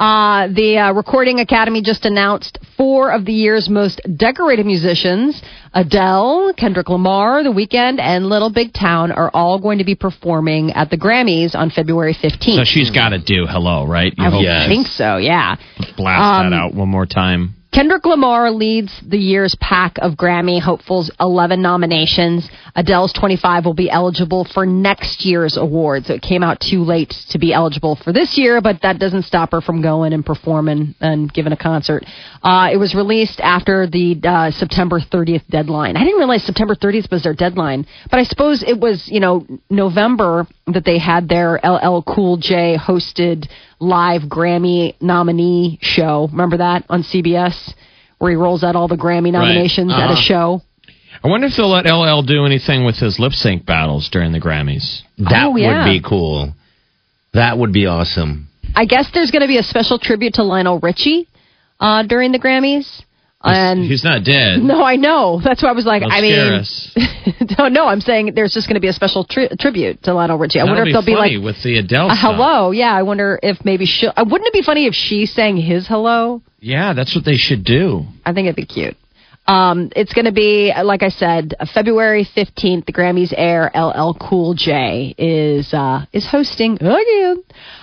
Uh, 0.00 0.48
the 0.48 0.78
uh, 0.80 0.92
Recording 0.92 1.40
Academy 1.40 1.82
just 1.82 2.04
announced 2.06 2.58
four 2.80 3.10
of 3.12 3.26
the 3.26 3.32
year's 3.34 3.68
most 3.68 4.00
decorated 4.16 4.64
musicians 4.64 5.42
Adele, 5.74 6.54
Kendrick 6.56 6.88
Lamar, 6.88 7.44
The 7.44 7.50
Weeknd, 7.50 8.00
and 8.00 8.26
Little 8.26 8.48
Big 8.50 8.72
Town 8.72 9.12
are 9.12 9.30
all 9.34 9.58
going 9.60 9.78
to 9.78 9.84
be 9.84 9.94
performing 9.94 10.72
at 10.72 10.88
the 10.90 10.96
Grammys 10.96 11.54
on 11.54 11.68
February 11.70 12.14
15th. 12.14 12.56
So 12.56 12.64
she's 12.64 12.90
got 12.90 13.10
to 13.10 13.18
do 13.18 13.44
hello, 13.46 13.84
right? 13.86 14.12
You 14.16 14.24
I 14.24 14.30
hope 14.30 14.42
Yes. 14.42 14.66
think 14.68 14.86
so, 14.86 15.18
yeah. 15.18 15.56
blast 15.98 16.44
Um, 16.44 16.50
that 16.50 16.56
out 16.56 16.74
one 16.74 16.88
more 16.88 17.04
time. 17.06 17.54
Kendrick 17.72 18.04
Lamar 18.06 18.50
leads 18.50 18.92
the 19.06 19.18
year's 19.18 19.54
pack 19.60 19.98
of 19.98 20.14
Grammy 20.14 20.60
hopefuls, 20.60 21.08
11 21.20 21.62
nominations. 21.62 22.48
Adele's 22.74 23.12
25 23.12 23.64
will 23.64 23.74
be 23.74 23.90
eligible 23.90 24.44
for 24.44 24.66
next 24.66 25.24
year's 25.24 25.56
awards. 25.56 26.06
So 26.06 26.14
it 26.14 26.22
came 26.22 26.42
out 26.42 26.60
too 26.60 26.82
late 26.82 27.10
to 27.30 27.38
be 27.38 27.52
eligible 27.52 27.96
for 27.96 28.12
this 28.12 28.36
year, 28.38 28.60
but 28.60 28.82
that 28.82 28.98
doesn't 28.98 29.22
stop 29.22 29.52
her 29.52 29.60
from 29.60 29.82
going 29.82 30.12
and 30.12 30.24
performing 30.24 30.94
and 31.00 31.32
giving 31.32 31.52
a 31.52 31.56
concert. 31.56 32.04
Uh, 32.42 32.68
it 32.72 32.76
was 32.76 32.94
released 32.94 33.40
after 33.40 33.86
the 33.86 34.20
uh, 34.24 34.50
September 34.50 35.00
30th 35.00 35.46
deadline. 35.48 35.96
I 35.96 36.04
didn't 36.04 36.18
realize 36.18 36.44
September 36.44 36.74
30th 36.74 37.10
was 37.10 37.22
their 37.22 37.34
deadline, 37.34 37.86
but 38.10 38.18
I 38.20 38.24
suppose 38.24 38.62
it 38.62 38.78
was, 38.78 39.08
you 39.08 39.20
know, 39.20 39.46
November 39.68 40.46
that 40.66 40.84
they 40.84 40.98
had 40.98 41.28
their 41.28 41.60
LL 41.64 42.02
Cool 42.02 42.36
J 42.36 42.76
hosted 42.78 43.48
live 43.78 44.22
Grammy 44.22 44.94
nominee 45.00 45.78
show. 45.80 46.28
Remember 46.30 46.58
that 46.58 46.84
on 46.88 47.02
CBS? 47.02 47.74
Where 48.18 48.30
he 48.30 48.36
rolls 48.36 48.62
out 48.62 48.76
all 48.76 48.86
the 48.86 48.96
Grammy 48.98 49.32
nominations 49.32 49.92
at 49.94 50.10
a 50.10 50.16
show. 50.16 50.60
I 51.22 51.28
wonder 51.28 51.46
if 51.48 51.56
they'll 51.56 51.68
let 51.70 51.84
LL 51.86 52.22
do 52.22 52.46
anything 52.46 52.84
with 52.84 52.96
his 52.96 53.18
lip 53.18 53.32
sync 53.32 53.66
battles 53.66 54.08
during 54.10 54.32
the 54.32 54.40
Grammys. 54.40 55.02
That 55.18 55.46
Oh, 55.46 55.56
yeah. 55.56 55.84
would 55.84 55.90
be 55.90 56.00
cool. 56.06 56.54
That 57.34 57.58
would 57.58 57.72
be 57.72 57.86
awesome. 57.86 58.48
I 58.74 58.84
guess 58.86 59.10
there's 59.12 59.30
going 59.30 59.42
to 59.42 59.48
be 59.48 59.58
a 59.58 59.62
special 59.62 59.98
tribute 59.98 60.34
to 60.34 60.42
Lionel 60.44 60.78
Richie 60.80 61.28
uh, 61.78 62.02
during 62.04 62.32
the 62.32 62.38
Grammys. 62.38 63.02
And 63.42 63.84
He's 63.84 64.04
not 64.04 64.22
dead. 64.24 64.62
no, 64.62 64.82
I 64.84 64.96
know. 64.96 65.40
That's 65.42 65.62
why 65.62 65.70
I 65.70 65.72
was 65.72 65.86
like, 65.86 66.02
Don't 66.02 66.12
I 66.12 66.20
mean, 66.20 66.62
no, 67.58 67.68
no. 67.68 67.86
I'm 67.86 68.02
saying 68.02 68.32
there's 68.34 68.52
just 68.52 68.66
going 68.68 68.74
to 68.74 68.80
be 68.82 68.88
a 68.88 68.92
special 68.92 69.24
tri- 69.24 69.48
tribute 69.58 70.02
to 70.02 70.12
Lionel 70.14 70.36
Richie. 70.36 70.58
I 70.60 70.64
That'll 70.64 70.76
wonder 70.76 70.90
if 70.90 70.94
funny 70.94 71.06
be 71.06 71.16
like 71.38 71.44
with 71.44 71.62
the 71.62 71.78
Adele 71.78 72.08
hello. 72.12 72.70
Yeah, 72.70 72.92
I 72.94 73.02
wonder 73.02 73.38
if 73.42 73.64
maybe 73.64 73.86
she. 73.86 74.06
Uh, 74.08 74.24
wouldn't 74.28 74.46
it 74.46 74.52
be 74.52 74.60
funny 74.62 74.84
if 74.86 74.94
she 74.94 75.24
sang 75.24 75.56
his 75.56 75.86
hello? 75.88 76.42
Yeah, 76.60 76.92
that's 76.92 77.14
what 77.14 77.24
they 77.24 77.36
should 77.36 77.64
do. 77.64 78.04
I 78.26 78.34
think 78.34 78.44
it'd 78.46 78.56
be 78.56 78.66
cute. 78.66 78.96
Um, 79.46 79.90
it's 79.96 80.12
going 80.12 80.26
to 80.26 80.32
be, 80.32 80.72
like 80.82 81.02
I 81.02 81.08
said, 81.08 81.54
February 81.74 82.24
15th. 82.24 82.86
The 82.86 82.92
Grammys 82.92 83.34
air. 83.36 83.70
LL 83.74 84.14
Cool 84.14 84.54
J 84.54 85.14
is 85.18 85.74
uh, 85.74 86.06
is 86.12 86.26
hosting 86.26 86.74
again. 86.74 87.42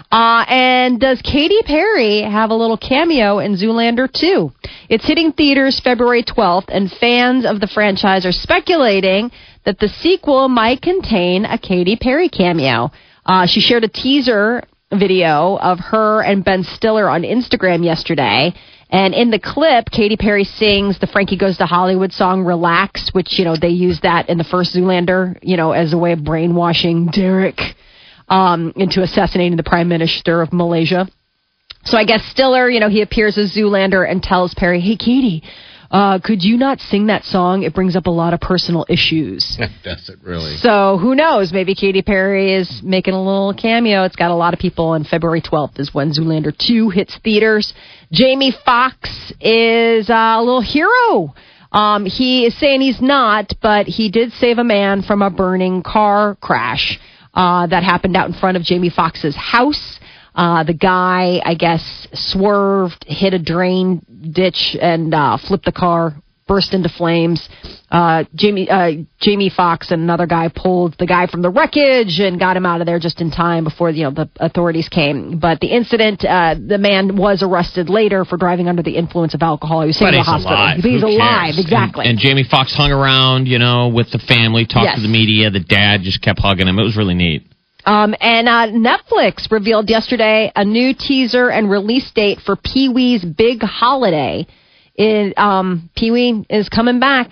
Uh, 0.09 0.45
and 0.47 0.99
does 0.99 1.21
Katy 1.21 1.63
Perry 1.65 2.21
have 2.21 2.51
a 2.51 2.55
little 2.55 2.77
cameo 2.77 3.39
in 3.39 3.55
Zoolander 3.55 4.09
2? 4.09 4.51
It's 4.89 5.05
hitting 5.05 5.33
theaters 5.33 5.81
February 5.83 6.23
12th, 6.23 6.69
and 6.69 6.89
fans 6.89 7.45
of 7.45 7.59
the 7.59 7.67
franchise 7.67 8.25
are 8.25 8.31
speculating 8.31 9.31
that 9.65 9.79
the 9.79 9.89
sequel 9.89 10.47
might 10.47 10.81
contain 10.81 11.43
a 11.43 11.57
Katy 11.57 11.97
Perry 11.97 12.29
cameo. 12.29 12.91
Uh, 13.25 13.45
she 13.45 13.59
shared 13.59 13.83
a 13.83 13.89
teaser 13.89 14.63
video 14.91 15.57
of 15.57 15.79
her 15.79 16.21
and 16.21 16.45
Ben 16.45 16.63
Stiller 16.63 17.09
on 17.09 17.23
Instagram 17.23 17.83
yesterday. 17.83 18.53
And 18.89 19.13
in 19.13 19.31
the 19.31 19.39
clip, 19.39 19.89
Katy 19.91 20.15
Perry 20.15 20.45
sings 20.45 20.97
the 20.99 21.07
Frankie 21.07 21.37
Goes 21.37 21.57
to 21.57 21.65
Hollywood 21.65 22.13
song 22.13 22.45
Relax, 22.45 23.09
which, 23.13 23.37
you 23.37 23.43
know, 23.43 23.55
they 23.55 23.69
used 23.69 24.03
that 24.03 24.29
in 24.29 24.37
the 24.37 24.45
first 24.45 24.73
Zoolander, 24.73 25.37
you 25.41 25.57
know, 25.57 25.73
as 25.73 25.91
a 25.91 25.97
way 25.97 26.13
of 26.13 26.23
brainwashing 26.23 27.07
Derek 27.07 27.59
um, 28.29 28.71
into 28.75 29.01
assassinating 29.01 29.57
the 29.57 29.63
Prime 29.63 29.89
Minister 29.89 30.41
of 30.41 30.53
Malaysia. 30.53 31.07
So 31.83 31.97
I 31.97 32.05
guess 32.05 32.23
Stiller, 32.31 32.69
you 32.69 32.79
know, 32.79 32.89
he 32.89 33.01
appears 33.01 33.37
as 33.37 33.53
Zoolander 33.53 34.09
and 34.09 34.21
tells 34.23 34.53
Perry, 34.53 34.79
hey, 34.79 34.95
Katy, 34.95 35.43
uh, 35.89 36.19
could 36.23 36.43
you 36.43 36.57
not 36.57 36.79
sing 36.79 37.07
that 37.07 37.23
song? 37.23 37.63
It 37.63 37.73
brings 37.73 37.95
up 37.95 38.07
a 38.07 38.11
lot 38.11 38.33
of 38.33 38.39
personal 38.41 38.85
issues. 38.89 39.57
Does 39.83 40.09
it 40.09 40.19
really? 40.23 40.57
So 40.57 40.97
who 40.97 41.15
knows? 41.15 41.53
Maybe 41.53 41.75
Katy 41.75 42.01
Perry 42.01 42.53
is 42.53 42.81
making 42.83 43.13
a 43.13 43.23
little 43.23 43.53
cameo. 43.53 44.03
It's 44.03 44.15
got 44.15 44.31
a 44.31 44.35
lot 44.35 44.53
of 44.53 44.59
people. 44.59 44.87
On 44.87 45.03
February 45.03 45.41
12th 45.41 45.79
is 45.79 45.93
when 45.93 46.11
Zoolander 46.11 46.55
2 46.55 46.89
hits 46.89 47.17
theaters. 47.23 47.73
Jamie 48.11 48.53
Foxx 48.65 49.33
is 49.41 50.09
uh, 50.09 50.35
a 50.37 50.43
little 50.43 50.61
hero. 50.61 51.33
Um, 51.71 52.05
he 52.05 52.45
is 52.45 52.57
saying 52.59 52.81
he's 52.81 53.01
not, 53.01 53.53
but 53.61 53.87
he 53.87 54.09
did 54.09 54.31
save 54.33 54.57
a 54.57 54.63
man 54.63 55.01
from 55.01 55.21
a 55.21 55.29
burning 55.29 55.83
car 55.83 56.35
crash 56.41 56.99
uh, 57.33 57.67
that 57.67 57.83
happened 57.83 58.15
out 58.15 58.27
in 58.27 58.33
front 58.33 58.57
of 58.57 58.63
Jamie 58.63 58.89
Foxx's 58.89 59.35
house. 59.35 59.99
Uh, 60.37 60.63
the 60.63 60.73
guy, 60.73 61.41
I 61.43 61.55
guess, 61.55 62.07
swerved, 62.13 63.03
hit 63.07 63.33
a 63.33 63.39
drain 63.39 64.05
ditch, 64.31 64.77
and 64.79 65.11
uh, 65.13 65.37
flipped 65.47 65.65
the 65.65 65.71
car, 65.71 66.13
burst 66.47 66.75
into 66.75 66.89
flames. 66.89 67.49
Uh, 67.89 68.23
Jamie 68.35 68.69
uh, 68.69 68.91
Jamie 69.19 69.49
Foxx 69.49 69.89
and 69.89 70.01
another 70.03 70.27
guy 70.27 70.49
pulled 70.53 70.95
the 70.99 71.07
guy 71.07 71.25
from 71.25 71.41
the 71.41 71.49
wreckage 71.49 72.19
and 72.19 72.37
got 72.39 72.55
him 72.55 72.65
out 72.67 72.81
of 72.81 72.85
there 72.85 72.99
just 72.99 73.19
in 73.19 73.31
time 73.31 73.63
before 73.63 73.89
you 73.89 74.03
know 74.03 74.11
the 74.11 74.29
authorities 74.39 74.87
came. 74.89 75.39
But 75.39 75.59
the 75.59 75.67
incident, 75.67 76.23
uh, 76.23 76.53
the 76.53 76.77
man 76.77 77.15
was 77.15 77.41
arrested 77.41 77.89
later 77.89 78.23
for 78.23 78.37
driving 78.37 78.67
under 78.67 78.83
the 78.83 78.95
influence 78.95 79.33
of 79.33 79.41
alcohol. 79.41 79.81
He 79.81 79.87
was 79.87 79.97
taken 79.97 80.11
to 80.13 80.17
the 80.19 80.23
hospital. 80.23 80.55
alive. 80.55 80.77
But 80.83 80.91
he's 80.91 81.01
Who 81.01 81.07
alive, 81.07 81.55
cares? 81.55 81.59
exactly. 81.59 82.03
And, 82.05 82.11
and 82.11 82.19
Jamie 82.19 82.43
Foxx 82.49 82.75
hung 82.75 82.91
around, 82.91 83.47
you 83.47 83.57
know, 83.57 83.87
with 83.87 84.11
the 84.11 84.19
family, 84.19 84.65
talked 84.67 84.83
Yes. 84.85 84.97
to 84.97 85.01
the 85.01 85.07
media. 85.07 85.49
The 85.49 85.61
dad 85.61 86.01
just 86.03 86.21
kept 86.21 86.39
hugging 86.39 86.67
him. 86.67 86.77
It 86.77 86.83
was 86.83 86.95
really 86.95 87.15
neat. 87.15 87.46
Um, 87.87 88.13
and 88.19 88.49
uh, 88.49 88.67
Netflix 88.67 89.49
revealed 89.49 89.89
yesterday 89.89 90.51
a 90.53 90.65
new 90.65 90.93
teaser 90.93 91.49
and 91.49 91.69
release 91.71 92.11
date 92.11 92.39
for 92.45 92.57
Pee 92.57 92.89
Wee's 92.89 93.23
Big 93.23 93.61
Holiday. 93.61 94.45
It, 94.95 95.37
um, 95.37 95.89
Pee 95.95 96.11
Wee 96.11 96.45
is 96.49 96.67
coming 96.67 96.99
back. 96.99 97.31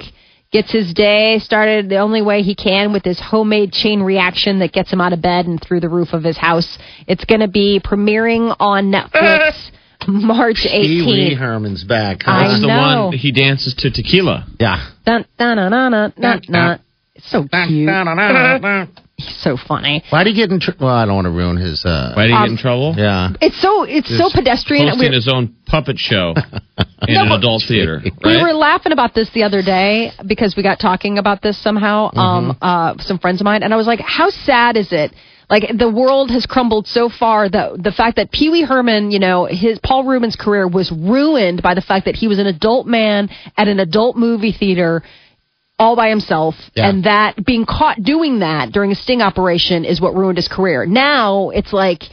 Gets 0.54 0.72
his 0.72 0.94
day 0.94 1.40
started 1.40 1.90
the 1.90 1.98
only 1.98 2.22
way 2.22 2.42
he 2.42 2.56
can 2.56 2.94
with 2.94 3.04
his 3.04 3.20
homemade 3.20 3.74
chain 3.74 4.02
reaction 4.02 4.60
that 4.60 4.72
gets 4.72 4.90
him 4.94 5.02
out 5.02 5.12
of 5.12 5.22
bed 5.22 5.46
and 5.48 5.62
through 5.62 5.82
the 5.82 5.90
roof 5.90 6.14
of 6.14 6.24
his 6.24 6.38
house. 6.38 6.78
It's 7.06 7.26
going 7.26 7.42
to 7.42 7.50
be 7.50 7.82
premiering 7.84 8.56
on 8.58 8.94
Netflix 8.94 9.72
March 10.08 10.66
18th. 10.66 10.82
Pee 10.82 11.06
Wee 11.06 11.36
Herman's 11.36 11.84
back. 11.84 12.20
Huh? 12.24 12.32
I 12.32 12.48
That's 12.48 12.62
the 12.62 12.68
know. 12.68 13.08
one 13.08 13.18
he 13.18 13.34
dances 13.34 13.76
to 13.80 13.92
tequila. 13.92 14.46
yeah. 14.58 14.92
Dun, 15.06 15.26
dun, 15.38 15.58
dun, 15.58 15.72
dun, 15.72 15.92
dun, 15.92 16.14
dun, 16.18 16.42
dun. 16.50 16.80
It's 17.16 17.30
so 17.30 17.46
cute. 17.52 17.90
He's 19.18 19.36
so 19.38 19.56
funny. 19.56 20.04
Why 20.10 20.26
did 20.26 20.32
he 20.32 20.42
get 20.42 20.52
in? 20.52 20.60
Tr- 20.60 20.72
well, 20.80 20.94
I 20.94 21.06
don't 21.06 21.16
want 21.16 21.26
to 21.26 21.32
ruin 21.32 21.56
his. 21.56 21.86
Uh, 21.86 22.12
Why 22.16 22.24
did 22.24 22.32
he 22.32 22.36
Um, 22.36 22.44
get 22.44 22.52
in 22.52 22.58
trouble? 22.58 22.96
Yeah. 22.98 23.30
It's 23.40 23.60
so 23.62 23.84
it's 23.84 24.10
so 24.18 24.30
pedestrian. 24.30 24.90
Hosting 24.90 25.10
We- 25.10 25.16
his 25.16 25.30
own 25.30 25.54
puppet 25.66 25.98
show 25.98 26.34
in 27.08 27.14
No, 27.14 27.22
an 27.24 27.30
but- 27.30 27.40
adult 27.40 27.64
theater, 27.64 28.02
We 28.24 28.42
were 28.42 28.54
laughing 28.54 28.92
about 28.92 29.14
this 29.14 29.30
the 29.30 29.44
other 29.44 29.62
day 29.62 30.12
because 30.28 30.58
we 30.58 30.64
got 30.64 30.80
talking 30.80 31.18
about 31.18 31.42
this 31.42 31.58
somehow. 31.58 32.12
Um, 32.14 32.58
uh, 32.62 32.96
some 33.00 33.18
friends 33.20 33.40
of 33.40 33.46
mine, 33.46 33.64
and 33.64 33.74
I 33.74 33.78
was 33.78 33.88
like, 33.88 34.02
"How 34.02 34.30
sad 34.32 34.76
is 34.76 34.92
it? 34.92 35.14
Like 35.50 35.78
the 35.78 35.90
world 35.90 36.30
has 36.32 36.46
crumbled 36.46 36.88
so 36.88 37.08
far 37.08 37.48
that 37.48 37.82
the 37.82 37.92
fact 37.94 38.18
that 38.18 38.32
Pee 38.32 38.50
Wee 38.50 38.64
Herman, 38.64 39.12
you 39.12 39.20
know, 39.20 39.46
his 39.46 39.80
Paul 39.80 40.04
Reubens' 40.04 40.36
career 40.36 40.68
was 40.68 40.92
ruined 40.92 41.62
by 41.62 41.74
the 41.76 41.82
fact 41.82 42.06
that 42.06 42.16
he 42.16 42.28
was 42.28 42.40
an 42.40 42.48
adult 42.48 42.86
man 42.88 43.30
at 43.56 43.70
an 43.70 43.80
adult 43.80 44.18
movie 44.18 44.52
theater." 44.52 45.04
All 45.78 45.96
by 45.96 46.10
himself, 46.10 46.56
Yeah. 46.74 46.88
and 46.90 47.04
that 47.04 47.44
being 47.46 47.66
caught 47.66 48.02
doing 48.02 48.40
that 48.40 48.72
during 48.72 48.92
a 48.92 48.96
sting 48.96 49.22
operation 49.22 49.84
is 49.84 50.00
what 50.00 50.16
ruined 50.16 50.38
his 50.38 50.48
career. 50.48 50.86
Now 50.86 51.50
it's 51.50 51.74
like, 51.74 52.04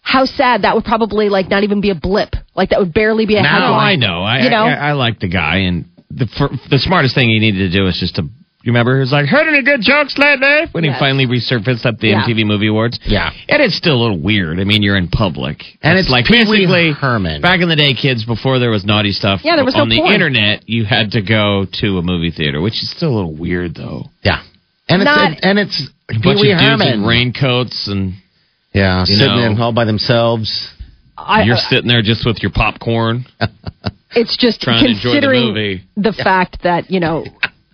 how 0.00 0.24
sad 0.24 0.62
that 0.62 0.74
would 0.74 0.84
probably 0.86 1.28
like 1.28 1.50
not 1.50 1.62
even 1.62 1.82
be 1.82 1.90
a 1.90 1.94
blip, 1.94 2.34
like 2.54 2.70
that 2.70 2.78
would 2.78 2.94
barely 2.94 3.26
be 3.26 3.36
a 3.36 3.42
Now 3.42 3.60
headline. 3.60 3.88
I 3.88 3.96
know. 3.96 4.22
I, 4.22 4.38
you 4.40 4.48
know, 4.50 4.64
I, 4.64 4.72
I 4.72 4.92
like 4.92 5.20
the 5.20 5.28
guy, 5.28 5.56
and 5.58 5.84
the 6.10 6.26
for, 6.26 6.48
the 6.70 6.78
smartest 6.78 7.14
thing 7.14 7.28
he 7.28 7.38
needed 7.38 7.70
to 7.70 7.78
do 7.78 7.86
is 7.86 7.98
just 8.00 8.16
to. 8.16 8.22
You 8.62 8.72
remember 8.72 8.94
he 8.96 9.00
was 9.00 9.10
like, 9.10 9.24
"Heard 9.26 9.48
any 9.48 9.62
good 9.62 9.80
jokes 9.80 10.18
lately?" 10.18 10.66
When 10.72 10.84
Yes. 10.84 10.94
he 10.96 10.98
finally 11.00 11.26
resurfaced 11.26 11.86
at 11.86 11.98
the 11.98 12.08
Yeah. 12.08 12.22
MTV 12.24 12.44
Movie 12.44 12.66
Awards. 12.66 12.98
Yeah. 13.06 13.30
and 13.48 13.62
it's 13.62 13.74
still 13.74 13.94
a 13.96 14.00
little 14.02 14.18
weird. 14.18 14.60
I 14.60 14.64
mean, 14.64 14.82
you're 14.82 14.98
in 14.98 15.08
public, 15.08 15.64
And 15.82 15.98
it's 15.98 16.10
like 16.10 16.26
Pee 16.26 16.44
Wee 16.44 16.66
basically 16.66 16.90
Herman. 16.92 17.40
Back 17.40 17.60
in 17.62 17.68
the 17.70 17.76
day, 17.76 17.94
kids, 17.94 18.24
before 18.24 18.58
there 18.58 18.70
was 18.70 18.84
naughty 18.84 19.12
stuff. 19.12 19.40
Yeah, 19.44 19.56
there 19.56 19.64
was 19.64 19.74
on 19.76 19.88
no 19.88 19.94
the 19.94 20.00
porn. 20.02 20.12
internet. 20.12 20.68
You 20.68 20.84
had 20.84 21.12
to 21.12 21.22
go 21.22 21.64
to 21.80 21.98
a 21.98 22.02
movie 22.02 22.30
theater, 22.30 22.60
which 22.60 22.82
is 22.82 22.90
still 22.90 23.08
a 23.10 23.16
little 23.16 23.32
weird 23.34 23.74
though. 23.74 24.10
Yeah. 24.22 24.40
And 24.90 25.04
Not- 25.04 25.32
it's 25.32 25.40
and 25.42 25.58
it's 25.58 25.88
A 26.10 26.12
Pee 26.14 26.18
bunch 26.22 26.40
Wee 26.42 26.50
of 26.52 26.58
dudes 26.58 26.68
Herman. 26.70 26.88
in 26.88 27.04
raincoats, 27.06 27.86
and 27.88 28.12
yeah, 28.74 29.04
sitting 29.04 29.26
know. 29.26 29.38
in 29.52 29.58
all 29.60 29.72
by 29.72 29.84
themselves. 29.86 30.68
I, 31.16 31.42
you're 31.44 31.56
uh, 31.56 31.60
sitting 31.68 31.88
there 31.88 32.02
just 32.02 32.26
with 32.26 32.42
your 32.42 32.50
popcorn. 32.50 33.24
it's 34.14 34.36
just 34.36 34.60
trying 34.60 34.84
to 34.84 34.90
enjoy 34.90 35.10
the 35.10 35.14
considering 35.20 35.44
movie. 35.48 35.82
the 35.96 36.12
fact 36.12 36.62
that 36.62 36.90
you 36.90 36.98
know 37.00 37.24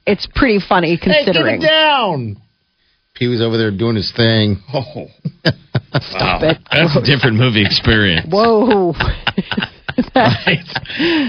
it's 0.06 0.26
pretty 0.34 0.60
funny 0.66 0.96
considering. 0.98 1.60
down. 1.60 2.36
Pee 3.14 3.28
Wee's 3.28 3.40
over 3.40 3.56
there 3.56 3.70
doing 3.70 3.96
his 3.96 4.12
thing. 4.14 4.62
Oh. 4.74 5.06
Stop 6.00 6.42
it! 6.42 6.58
That's 6.70 6.94
a 6.96 7.00
different 7.02 7.36
movie 7.38 7.64
experience. 7.64 8.26
Whoa! 8.30 8.92
Right? 10.14 10.58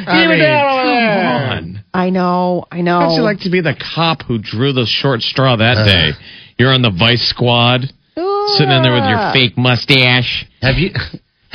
I 0.08 0.28
mean, 0.28 0.40
come 0.42 1.26
on. 1.26 1.84
I 1.94 2.10
know, 2.10 2.66
I 2.70 2.82
know. 2.82 3.00
How'd 3.00 3.16
you 3.16 3.22
like 3.24 3.40
to 3.42 3.50
be 3.50 3.62
the 3.62 3.74
cop 3.96 4.24
who 4.24 4.40
drew 4.40 4.74
the 4.74 4.86
short 4.86 5.22
straw 5.22 5.56
that 5.56 5.78
Uh. 5.78 5.86
day? 5.86 6.12
You're 6.60 6.74
on 6.74 6.82
the 6.82 6.90
vice 6.92 7.22
squad, 7.30 7.82
sitting 7.84 8.72
in 8.72 8.84
there 8.84 8.92
with 8.94 9.06
your 9.08 9.32
fake 9.32 9.58
mustache. 9.58 10.46
Have 10.62 10.76
you 10.78 10.90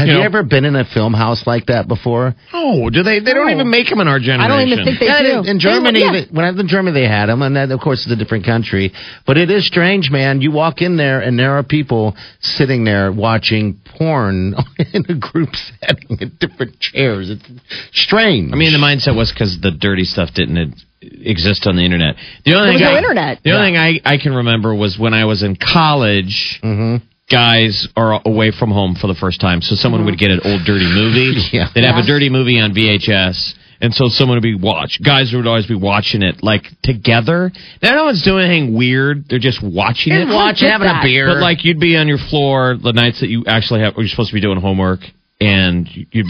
have 0.02 0.08
You 0.08 0.14
you, 0.14 0.18
know- 0.20 0.24
ever 0.26 0.42
been 0.42 0.64
in 0.64 0.76
a 0.76 0.84
film 0.84 1.14
house 1.14 1.46
like 1.46 1.66
that 1.66 1.88
before? 1.88 2.34
Oh, 2.52 2.90
do 2.90 3.02
they? 3.02 3.20
They 3.20 3.32
don't 3.34 3.46
No. 3.46 3.52
even 3.54 3.70
make 3.70 3.88
them 3.88 4.00
in 4.00 4.08
our 4.08 4.18
generation. 4.18 4.40
I 4.44 4.48
don't 4.48 4.68
even 4.68 4.84
think 4.84 5.00
they 5.00 5.06
Yeah, 5.06 5.22
do. 5.22 5.38
in, 5.40 5.46
in 5.48 5.58
Germany, 5.60 6.00
They- 6.00 6.18
yeah. 6.20 6.24
when 6.30 6.44
I 6.44 6.50
was 6.50 6.60
in 6.60 6.68
Germany, 6.68 7.00
they 7.00 7.06
had 7.08 7.26
them, 7.26 7.42
and 7.42 7.56
that, 7.56 7.70
of 7.70 7.80
course, 7.80 8.02
it's 8.04 8.12
a 8.12 8.16
different 8.16 8.44
country. 8.44 8.92
But 9.26 9.38
it 9.38 9.50
is 9.50 9.66
strange, 9.66 10.10
man. 10.10 10.40
You 10.40 10.50
walk 10.52 10.82
in 10.82 10.96
there, 10.96 11.20
and 11.20 11.38
there 11.38 11.56
are 11.56 11.62
people 11.62 12.14
sitting 12.40 12.84
there 12.84 13.10
watching 13.12 13.80
porn 13.96 14.54
in 14.92 15.04
a 15.08 15.14
group 15.14 15.50
setting 15.80 16.18
in 16.20 16.32
different 16.40 16.78
chairs. 16.80 17.30
It's 17.30 17.44
strange. 17.92 18.52
I 18.52 18.56
mean, 18.56 18.72
the 18.72 18.78
mindset 18.78 19.16
was 19.16 19.30
because 19.32 19.58
the 19.60 19.70
dirty 19.70 20.04
stuff 20.04 20.30
didn't 20.34 20.74
exist 21.00 21.66
on 21.66 21.76
the 21.76 21.82
internet. 21.84 22.14
The 22.44 22.54
only 22.54 22.64
There 22.64 22.72
was 22.72 22.80
thing 22.80 22.86
no 22.86 22.94
I, 22.94 22.98
internet. 22.98 23.38
The 23.42 23.50
only 23.52 23.66
thing 23.72 23.76
I, 23.76 24.14
I 24.14 24.18
can 24.18 24.34
remember 24.34 24.74
was 24.74 24.98
when 24.98 25.14
I 25.14 25.24
was 25.24 25.42
in 25.42 25.56
college. 25.56 26.60
Mm-hmm. 26.62 27.04
Guys 27.32 27.88
are 27.96 28.20
away 28.26 28.50
from 28.52 28.70
home 28.70 28.94
for 28.94 29.06
the 29.06 29.14
first 29.14 29.40
time, 29.40 29.62
so 29.62 29.74
someone 29.74 30.04
would 30.04 30.18
get 30.18 30.30
an 30.30 30.40
old 30.44 30.60
dirty 30.66 30.84
movie. 30.86 31.40
Yeah. 31.52 31.68
They'd 31.74 31.84
have 31.84 31.96
Yeah. 31.96 32.04
a 32.04 32.06
dirty 32.06 32.28
movie 32.28 32.60
on 32.60 32.74
VHS, 32.74 33.54
and 33.80 33.94
so 33.94 34.08
someone 34.08 34.36
would 34.36 34.42
be 34.42 34.54
watch. 34.54 35.00
Guys 35.02 35.32
would 35.32 35.46
always 35.46 35.66
be 35.66 35.74
watching 35.74 36.22
it 36.22 36.42
like 36.42 36.64
together. 36.82 37.50
Now, 37.82 37.94
no 37.94 38.04
one's 38.04 38.22
doing 38.22 38.44
anything 38.44 38.74
weird; 38.74 39.28
they're 39.30 39.38
just 39.38 39.62
watching 39.62 40.12
it. 40.12 40.28
Watching, 40.28 40.68
having 40.68 40.88
a 40.88 41.00
beer. 41.02 41.26
But 41.26 41.40
like 41.40 41.64
you'd 41.64 41.80
be 41.80 41.96
on 41.96 42.06
your 42.06 42.18
floor 42.18 42.76
the 42.82 42.92
nights 42.92 43.20
that 43.20 43.28
you 43.28 43.44
actually 43.46 43.80
have, 43.80 43.94
you're 43.96 44.08
supposed 44.08 44.28
to 44.30 44.34
be 44.34 44.40
doing 44.42 44.60
homework, 44.60 45.00
and 45.40 45.88
you 46.10 46.24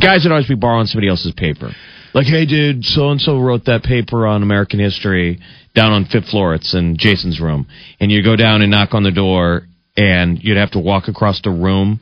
guys 0.00 0.22
would 0.24 0.30
always 0.32 0.46
be 0.48 0.54
borrowing 0.54 0.86
somebody 0.86 1.08
else's 1.08 1.32
paper. 1.36 1.72
Like, 2.14 2.26
hey, 2.26 2.46
dude, 2.46 2.84
so 2.84 3.10
and 3.10 3.20
so 3.20 3.38
wrote 3.40 3.64
that 3.66 3.82
paper 3.82 4.26
on 4.26 4.42
American 4.42 4.78
history 4.80 5.40
down 5.74 5.92
on 5.92 6.04
fifth 6.06 6.28
floor. 6.30 6.54
It's 6.54 6.72
in 6.72 6.96
Jason's 6.96 7.40
room, 7.40 7.66
and 8.00 8.10
you 8.12 8.22
go 8.22 8.36
down 8.36 8.62
and 8.62 8.70
knock 8.70 8.94
on 8.94 9.02
the 9.02 9.10
door, 9.12 9.66
and 9.96 10.42
you'd 10.42 10.56
have 10.56 10.70
to 10.72 10.78
walk 10.78 11.08
across 11.08 11.40
the 11.42 11.50
room, 11.50 12.00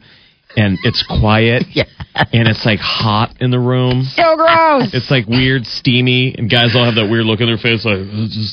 and 0.56 0.78
it's 0.84 1.02
quiet, 1.02 1.64
Yeah. 1.72 1.84
and 2.32 2.48
it's 2.48 2.64
like 2.64 2.78
hot 2.80 3.34
in 3.40 3.50
the 3.50 3.58
room. 3.60 4.02
so 4.04 4.36
gross. 4.36 4.92
It's 4.94 5.10
like 5.10 5.26
weird, 5.26 5.66
steamy, 5.66 6.34
and 6.36 6.48
guys 6.50 6.74
all 6.76 6.84
have 6.84 6.94
that 6.96 7.08
weird 7.10 7.24
look 7.26 7.40
on 7.40 7.46
their 7.46 7.56
face, 7.58 7.84
like 7.84 7.98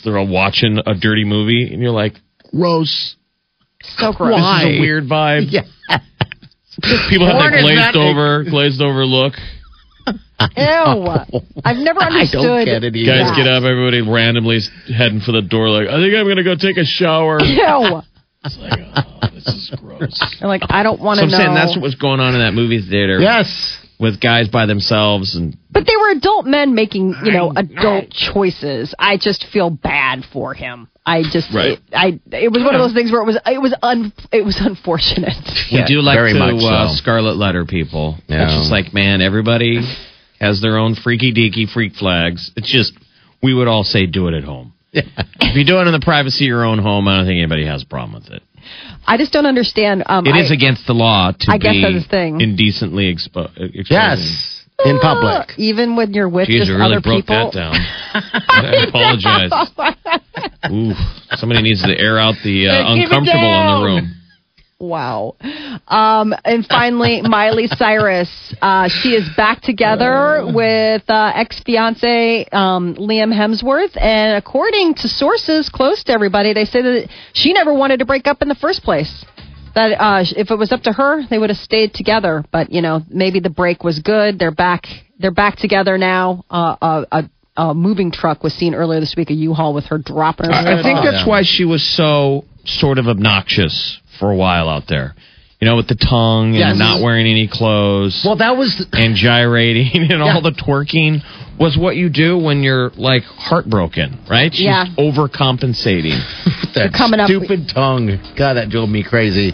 they're 0.04 0.17
all 0.17 0.27
watching 0.27 0.80
a 0.86 0.93
dirty 0.95 1.25
movie, 1.25 1.71
and 1.71 1.82
you're 1.82 1.91
like, 1.91 2.13
gross. 2.51 3.15
so 3.97 4.13
gross. 4.13 4.36
This 4.39 4.71
is 4.71 4.77
a 4.77 4.82
weird 4.82 5.06
vibe. 5.06 5.47
yeah. 5.49 5.62
People 7.10 7.27
have 7.27 7.38
that 7.51 7.62
glazed 7.62 7.95
over, 7.95 8.43
glazed 8.43 8.82
over 8.82 9.06
look. 9.06 9.34
Ew. 10.08 10.17
I've 11.63 11.77
never 11.77 11.99
I 12.01 12.08
understood. 12.08 12.41
don't 12.41 12.65
get 12.65 12.84
it 12.84 12.95
either. 12.95 13.12
Guys 13.23 13.36
get 13.38 13.45
up, 13.47 13.62
everybody 13.63 14.01
randomly 14.01 14.60
heading 14.88 15.19
for 15.19 15.32
the 15.34 15.43
door, 15.43 15.69
like, 15.69 15.88
I 15.88 15.99
think 16.01 16.15
I'm 16.15 16.27
gonna 16.27 16.43
go 16.43 16.56
take 16.56 16.77
a 16.77 16.86
shower. 16.86 17.39
Ew. 17.41 18.01
It's 18.43 18.58
like, 18.58 18.80
oh, 18.95 19.30
this 19.34 19.47
is 19.47 19.71
gross. 19.80 20.19
They're 20.39 20.47
like, 20.49 20.63
I 20.69 20.84
don't 20.84 20.99
want 21.01 21.19
So 21.19 21.21
to 21.21 21.25
I'm 21.25 21.32
know. 21.32 21.38
saying 21.38 21.54
that's 21.54 21.75
what 21.75 21.84
was 21.84 21.95
going 21.95 22.19
on 22.19 22.34
in 22.34 22.41
that 22.41 22.54
movie 22.54 22.82
theater 22.82 23.19
Yes. 23.19 23.77
with 23.99 24.19
guys 24.19 24.47
by 24.49 24.65
themselves, 24.65 25.36
and 25.36 25.56
But 25.69 25.86
they 25.86 25.95
were 25.95 26.10
adult 26.12 26.45
men 26.47 26.73
making, 26.73 27.15
you 27.23 27.32
know, 27.32 27.54
adult 27.56 28.10
choices. 28.10 28.95
I 28.97 29.17
just 29.17 29.45
feel 29.54 29.69
bad 29.69 30.23
for 30.34 30.54
him. 30.56 30.88
I 31.06 31.21
just, 31.23 31.54
Right. 31.54 31.73
it, 31.73 31.80
I, 31.93 32.19
it 32.32 32.51
was 32.51 32.63
one 32.63 32.73
of 32.75 32.82
those 32.82 32.93
things 32.93 33.12
where 33.12 33.21
it 33.21 33.25
was, 33.25 33.38
it 33.45 33.62
was 33.62 33.75
un, 33.84 34.12
it 34.32 34.43
was 34.43 34.58
unfortunate. 34.60 35.34
we 35.71 35.77
Yeah, 35.77 35.86
do 35.88 36.01
like 36.01 36.17
very 36.17 36.34
to 36.34 36.39
much 36.39 36.63
uh, 36.63 36.89
so. 36.89 36.95
scarlet 36.95 37.38
letter 37.38 37.65
people. 37.65 38.17
Yeah. 38.27 38.45
It's 38.45 38.54
just 38.54 38.71
like, 38.71 38.91
man, 38.93 39.21
everybody 39.21 39.82
has 40.39 40.62
their 40.62 40.77
own 40.77 40.95
freaky 40.95 41.32
deaky 41.34 41.69
freak 41.71 41.93
flags. 41.93 42.51
It's 42.56 42.71
just 42.71 42.93
we 43.43 43.54
would 43.54 43.67
all 43.67 43.84
say 43.84 44.06
do 44.08 44.27
it 44.27 44.34
at 44.36 44.43
home. 44.43 44.73
If 45.41 45.58
you 45.58 45.65
do 45.65 45.80
it 45.80 45.88
in 45.88 45.91
the 45.91 45.99
privacy 45.99 46.45
of 46.45 46.49
your 46.49 46.63
own 46.63 46.80
home, 46.80 47.08
I 47.10 47.17
don't 47.17 47.25
think 47.25 47.38
anybody 47.39 47.65
has 47.65 47.84
a 47.84 47.86
problem 47.86 48.21
with 48.21 48.32
it. 48.32 48.41
I 49.06 49.17
just 49.17 49.34
don't 49.34 49.45
understand. 49.45 50.04
Um, 50.06 50.25
It 50.25 50.32
I, 50.36 50.39
is 50.41 50.51
against 50.51 50.88
the 50.88 50.93
law 50.93 51.32
to 51.38 51.51
I 51.51 51.58
guess 51.58 51.73
be 51.73 51.82
that's 51.82 52.06
the 52.06 52.10
thing. 52.10 52.39
indecently 52.39 53.13
expo- 53.13 53.51
exposing. 53.58 53.86
Yes. 53.89 54.58
In 54.86 54.97
public. 54.99 55.51
even 55.58 55.95
when 55.95 56.13
you're 56.13 56.30
with 56.30 56.47
Jeez, 56.47 56.60
just 56.60 56.71
I 56.71 56.75
really 56.75 56.86
other 56.97 57.01
broke 57.01 57.25
people. 57.27 57.51
that 57.51 57.54
down. 57.54 57.75
I 58.49 58.86
apologize. 58.88 59.51
Ooh, 60.71 60.93
somebody 61.38 61.62
needs 61.62 61.84
to 61.84 61.93
air 61.97 62.17
out 62.17 62.36
the 62.43 62.67
uh, 62.67 62.93
uncomfortable 62.93 63.54
in 63.62 63.67
the 63.67 63.82
room. 63.86 64.15
Wow. 64.82 65.36
Um, 65.88 66.34
and 66.44 66.65
finally, 66.65 67.22
Miley 67.24 67.67
Cyrus. 67.67 68.56
Uh, 68.62 68.89
she 68.89 69.10
is 69.10 69.30
back 69.38 69.62
together 69.62 70.52
with 70.52 71.04
uh, 71.08 71.32
ex 71.36 71.62
fiance 71.63 72.46
um, 72.52 72.96
Liam 72.96 73.32
Hemsworth. 73.32 73.96
And 73.96 74.38
according 74.38 74.96
to 74.96 75.08
sources 75.08 75.70
close 75.70 76.04
to 76.06 76.13
everybody, 76.13 76.54
they 76.54 76.65
say 76.65 76.82
that 76.82 77.10
she 77.34 77.54
never 77.54 77.74
wanted 77.74 78.00
to 78.00 78.06
break 78.06 78.26
up 78.26 78.41
in 78.41 78.48
the 78.48 78.56
first 78.56 78.82
place. 78.82 79.24
That 79.76 80.02
uh, 80.02 80.26
if 80.36 80.50
it 80.50 80.58
was 80.58 80.72
up 80.72 80.82
to 80.82 80.91
her, 80.91 81.22
they 81.30 81.38
would 81.38 81.52
have 81.52 81.60
stayed 81.60 81.94
together. 81.94 82.44
But 82.52 82.72
you 82.72 82.82
know, 82.82 83.02
maybe 83.08 83.39
the 83.39 83.52
break 83.52 83.84
was 83.84 84.00
good. 84.00 84.39
They're 84.39 84.52
back. 84.52 84.86
They're 85.20 85.32
back 85.32 85.58
together 85.58 86.00
now. 86.00 86.44
Uh, 86.50 87.06
a, 87.12 87.30
a, 87.57 87.61
a 87.69 87.73
moving 87.73 88.11
truck 88.11 88.43
was 88.43 88.53
seen 88.53 88.73
earlier 88.75 88.99
this 88.99 89.15
week. 89.15 89.29
A 89.29 89.33
U-Haul 89.33 89.73
with 89.73 89.85
her 89.85 89.97
dropping 89.97 90.47
her. 90.47 90.53
I, 90.53 90.79
I 90.79 90.83
think 90.83 90.99
off. 90.99 91.05
that's 91.05 91.27
why 91.27 91.43
she 91.43 91.65
was 91.65 91.83
so 91.83 92.45
sort 92.65 92.97
of 92.97 93.07
obnoxious 93.07 93.99
for 94.19 94.31
a 94.31 94.35
while 94.35 94.69
out 94.69 94.87
there. 94.87 95.15
You 95.59 95.67
know, 95.67 95.75
with 95.75 95.87
the 95.87 95.95
tongue 95.95 96.47
and 96.55 96.55
Yes. 96.55 96.77
not 96.77 97.03
wearing 97.03 97.27
any 97.27 97.47
clothes 97.47 98.23
Well, 98.25 98.37
that 98.37 98.57
was. 98.57 98.83
and 98.93 99.15
gyrating 99.15 99.89
and 99.93 100.09
Yeah. 100.09 100.33
all 100.33 100.41
the 100.41 100.51
twerking 100.51 101.21
was 101.59 101.77
what 101.77 101.95
you 101.95 102.09
do 102.09 102.35
when 102.37 102.63
you're 102.63 102.89
like 102.97 103.21
heartbroken, 103.23 104.19
right? 104.27 104.51
She's 104.51 104.63
Yeah. 104.65 104.85
overcompensating. 104.97 106.17
that 106.73 106.93
coming 106.93 107.19
up- 107.19 107.27
stupid 107.27 107.69
tongue. 107.69 108.17
God, 108.35 108.53
that 108.55 108.69
drove 108.69 108.89
me 108.89 109.03
crazy. 109.03 109.53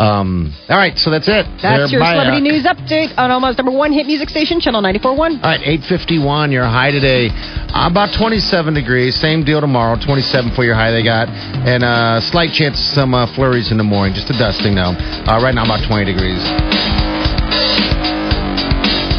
Um, 0.00 0.56
all 0.72 0.78
right, 0.80 0.96
so 0.96 1.10
that's 1.12 1.28
it. 1.28 1.44
That's 1.60 1.92
your 1.92 2.00
There, 2.00 2.00
bye. 2.00 2.16
celebrity 2.16 2.40
news 2.40 2.64
update 2.64 3.12
on 3.20 3.30
Omaha's 3.30 3.58
number 3.60 3.70
one 3.72 3.92
hit 3.92 4.06
music 4.06 4.30
station, 4.30 4.58
Channel 4.58 4.80
94.1. 4.80 5.44
All 5.44 5.50
right, 5.52 5.60
851, 5.60 6.52
your 6.52 6.64
high 6.64 6.90
today. 6.90 7.28
Uh, 7.28 7.84
about 7.90 8.08
27 8.16 8.72
degrees. 8.72 9.14
Same 9.20 9.44
deal 9.44 9.60
tomorrow. 9.60 10.00
27 10.00 10.52
for 10.56 10.64
your 10.64 10.74
high 10.74 10.90
they 10.90 11.04
got. 11.04 11.28
And 11.28 11.84
uh, 11.84 12.20
slight 12.32 12.52
chance 12.56 12.80
of 12.80 12.86
some 12.96 13.12
uh, 13.12 13.28
flurries 13.36 13.70
in 13.70 13.76
the 13.76 13.84
morning. 13.84 14.14
Just 14.14 14.30
a 14.30 14.38
dusting, 14.40 14.74
though. 14.74 14.96
Uh, 14.96 15.36
right 15.44 15.54
now, 15.54 15.64
about 15.68 15.84
20 15.86 16.08
degrees. 16.08 16.40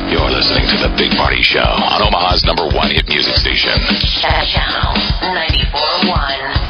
You're 0.10 0.34
listening 0.34 0.66
to 0.66 0.78
the 0.82 0.92
Big 0.98 1.14
Party 1.16 1.42
Show 1.46 1.62
on 1.62 2.02
Omaha's 2.02 2.44
number 2.44 2.66
one 2.76 2.90
hit 2.90 3.08
music 3.08 3.36
station. 3.38 3.78
Channel 4.20 4.98
94.1. 5.30 6.61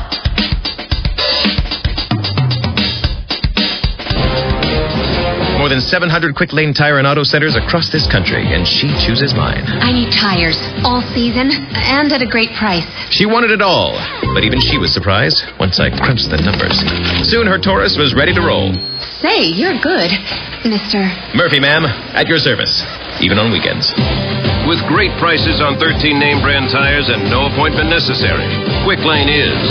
More 5.61 5.69
than 5.69 5.77
700 5.77 6.33
quick 6.33 6.57
lane 6.57 6.73
tire 6.73 6.97
and 6.97 7.05
auto 7.05 7.21
centers 7.21 7.53
across 7.53 7.93
this 7.93 8.09
country, 8.09 8.41
and 8.41 8.65
she 8.65 8.89
chooses 8.97 9.37
mine. 9.37 9.61
I 9.61 9.93
need 9.93 10.09
tires 10.09 10.57
all 10.81 11.05
season 11.13 11.53
and 11.53 12.09
at 12.09 12.17
a 12.17 12.25
great 12.25 12.49
price. 12.57 12.81
She 13.13 13.29
wanted 13.29 13.53
it 13.53 13.61
all, 13.61 13.93
but 14.33 14.41
even 14.41 14.57
she 14.57 14.81
was 14.81 14.89
surprised 14.89 15.45
once 15.61 15.77
I 15.77 15.93
crunched 15.93 16.33
the 16.33 16.41
numbers. 16.41 16.73
Soon 17.29 17.45
her 17.45 17.61
Taurus 17.61 17.93
was 17.93 18.17
ready 18.17 18.33
to 18.33 18.41
roll. 18.41 18.73
Say, 19.21 19.53
you're 19.53 19.77
good, 19.77 20.09
Mister. 20.65 21.05
Murphy, 21.37 21.61
ma'am, 21.61 21.85
at 22.17 22.25
your 22.25 22.41
service, 22.41 22.81
even 23.21 23.37
on 23.37 23.53
weekends. 23.53 23.93
With 24.65 24.81
great 24.89 25.13
prices 25.21 25.61
on 25.61 25.77
13 25.77 26.17
name 26.17 26.41
brand 26.41 26.73
tires 26.73 27.05
and 27.13 27.29
no 27.29 27.45
appointment 27.45 27.85
necessary, 27.85 28.49
Quick 28.81 29.05
Lane 29.05 29.29
is 29.29 29.61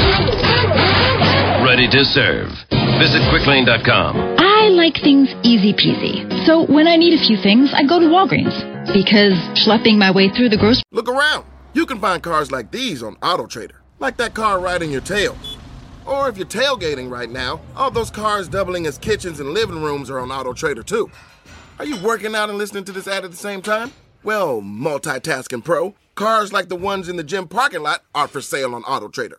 ready 1.66 1.90
to 1.90 2.06
serve. 2.06 2.69
Visit 3.00 3.22
quicklane.com. 3.32 4.36
I 4.38 4.68
like 4.68 4.92
things 4.96 5.30
easy 5.42 5.72
peasy. 5.72 6.28
So 6.44 6.66
when 6.66 6.86
I 6.86 6.96
need 6.96 7.18
a 7.18 7.24
few 7.26 7.38
things, 7.38 7.70
I 7.72 7.82
go 7.82 7.98
to 7.98 8.04
Walgreens. 8.04 8.52
Because 8.92 9.32
schlepping 9.56 9.96
my 9.96 10.10
way 10.10 10.28
through 10.28 10.50
the 10.50 10.58
grocery 10.58 10.82
Look 10.92 11.08
around. 11.08 11.46
You 11.72 11.86
can 11.86 11.98
find 11.98 12.22
cars 12.22 12.52
like 12.52 12.70
these 12.70 13.02
on 13.02 13.16
AutoTrader, 13.16 13.76
like 14.00 14.18
that 14.18 14.34
car 14.34 14.60
riding 14.60 14.90
your 14.90 15.00
tail. 15.00 15.34
Or 16.04 16.28
if 16.28 16.36
you're 16.36 16.46
tailgating 16.46 17.10
right 17.10 17.30
now, 17.30 17.62
all 17.74 17.90
those 17.90 18.10
cars 18.10 18.48
doubling 18.48 18.86
as 18.86 18.98
kitchens 18.98 19.40
and 19.40 19.54
living 19.54 19.82
rooms 19.82 20.10
are 20.10 20.18
on 20.18 20.28
AutoTrader 20.28 20.84
too. 20.84 21.10
Are 21.78 21.86
you 21.86 21.96
working 22.02 22.34
out 22.34 22.50
and 22.50 22.58
listening 22.58 22.84
to 22.84 22.92
this 22.92 23.08
ad 23.08 23.24
at 23.24 23.30
the 23.30 23.36
same 23.38 23.62
time? 23.62 23.92
Well, 24.22 24.60
multitasking 24.60 25.64
pro, 25.64 25.94
cars 26.16 26.52
like 26.52 26.68
the 26.68 26.76
ones 26.76 27.08
in 27.08 27.16
the 27.16 27.24
gym 27.24 27.48
parking 27.48 27.82
lot 27.82 28.02
are 28.14 28.28
for 28.28 28.42
sale 28.42 28.74
on 28.74 28.82
AutoTrader. 28.82 29.38